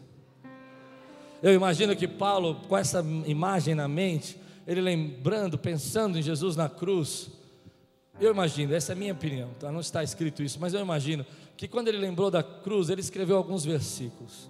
[1.41, 6.69] Eu imagino que Paulo, com essa imagem na mente, ele lembrando, pensando em Jesus na
[6.69, 7.29] cruz.
[8.19, 9.71] Eu imagino, essa é a minha opinião, tá?
[9.71, 11.25] não está escrito isso, mas eu imagino
[11.57, 14.49] que quando ele lembrou da cruz, ele escreveu alguns versículos.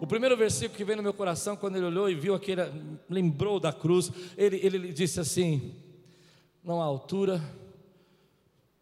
[0.00, 2.62] O primeiro versículo que veio no meu coração, quando ele olhou e viu aquele,
[3.08, 5.74] lembrou da cruz, ele, ele disse assim:
[6.62, 7.40] Não há altura,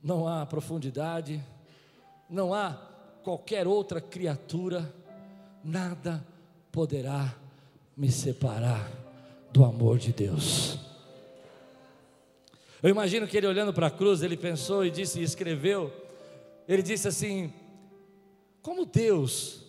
[0.02, 1.40] não há profundidade,
[2.28, 2.72] não há
[3.22, 4.92] qualquer outra criatura,
[5.62, 6.26] nada
[6.72, 7.36] poderá
[7.96, 8.90] me separar
[9.52, 10.78] do amor de Deus.
[12.82, 15.92] Eu imagino que ele olhando para a cruz, ele pensou e disse e escreveu,
[16.66, 17.52] ele disse assim:
[18.60, 19.62] Como Deus,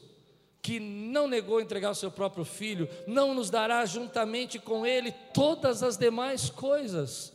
[0.62, 5.84] que não negou entregar o seu próprio filho, não nos dará juntamente com ele todas
[5.84, 7.32] as demais coisas.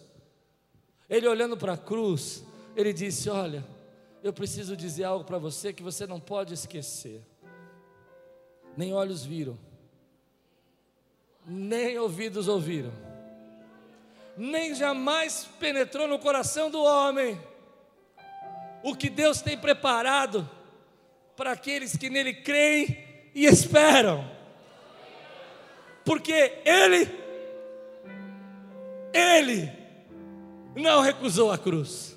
[1.09, 2.43] Ele olhando para a cruz,
[2.74, 3.64] ele disse: Olha,
[4.22, 7.22] eu preciso dizer algo para você que você não pode esquecer.
[8.76, 9.59] Nem olhos viram,
[11.47, 12.93] nem ouvidos ouviram,
[14.39, 17.39] nem jamais penetrou no coração do homem
[18.82, 20.49] o que Deus tem preparado
[21.36, 24.30] para aqueles que nele creem e esperam.
[26.05, 27.09] Porque ele
[29.12, 29.72] ele
[30.76, 32.16] não recusou a cruz.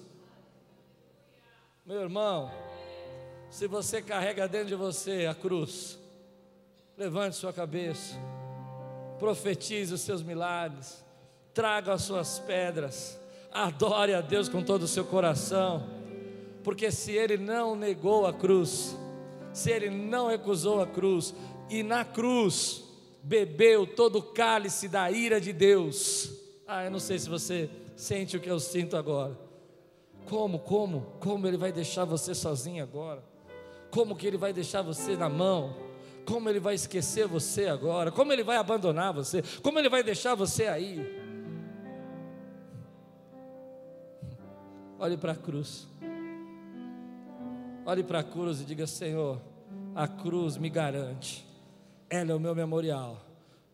[1.86, 2.51] Meu irmão,
[3.49, 5.97] se você carrega dentro de você a cruz,
[6.95, 8.15] levante sua cabeça
[9.22, 11.05] profetize os seus milagres,
[11.54, 13.20] traga as suas pedras,
[13.52, 15.88] adore a Deus com todo o seu coração,
[16.64, 18.97] porque se ele não negou a cruz,
[19.54, 21.34] se ele não recusou a cruz,
[21.70, 22.84] e na cruz
[23.24, 26.32] bebeu todo o cálice da ira de Deus,
[26.68, 29.38] ah, eu não sei se você sente o que eu sinto agora.
[30.30, 33.24] Como, como, como ele vai deixar você sozinho agora?
[33.89, 35.91] Como que ele vai deixar você na mão?
[36.24, 40.36] como ele vai esquecer você agora, como ele vai abandonar você, como ele vai deixar
[40.36, 41.20] você aí.
[45.02, 45.88] Olhe para a cruz.
[47.84, 49.41] Olhe para a cruz e diga: Senhor,
[49.95, 51.43] a cruz me garante,
[52.08, 53.26] ela é o meu memorial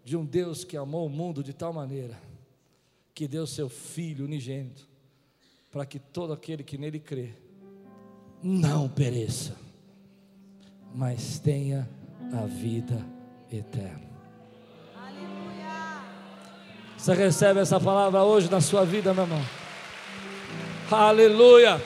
[0.05, 2.17] de um Deus que amou o mundo de tal maneira
[3.13, 4.87] que deu seu Filho unigênito,
[5.69, 7.33] para que todo aquele que nele crê
[8.41, 9.53] não pereça,
[10.95, 11.89] mas tenha
[12.31, 13.05] a vida
[13.51, 14.07] eterna.
[16.97, 19.56] Você recebe essa palavra hoje na sua vida, meu irmão?
[20.89, 21.81] Aleluia.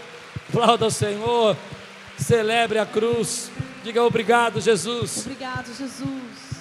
[0.49, 1.57] Aplauda o Senhor.
[2.17, 3.51] Celebre a cruz.
[3.83, 5.25] Diga obrigado, Jesus.
[5.25, 6.51] Obrigado, Jesus.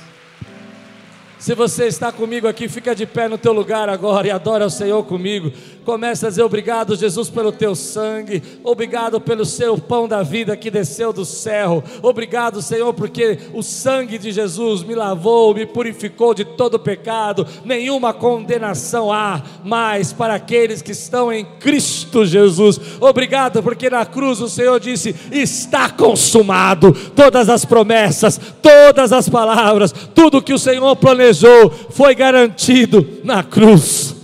[1.39, 4.71] Se você está comigo aqui, fica de pé no teu lugar agora e adora o
[4.71, 5.53] Senhor comigo.
[5.91, 8.41] Começa a dizer obrigado, Jesus, pelo teu sangue.
[8.63, 11.83] Obrigado pelo seu pão da vida que desceu do céu.
[12.01, 17.45] Obrigado, Senhor, porque o sangue de Jesus me lavou, me purificou de todo pecado.
[17.65, 22.81] Nenhuma condenação há mais para aqueles que estão em Cristo Jesus.
[23.01, 26.93] Obrigado, porque na cruz o Senhor disse: está consumado.
[27.17, 34.20] Todas as promessas, todas as palavras, tudo que o Senhor planejou foi garantido na cruz.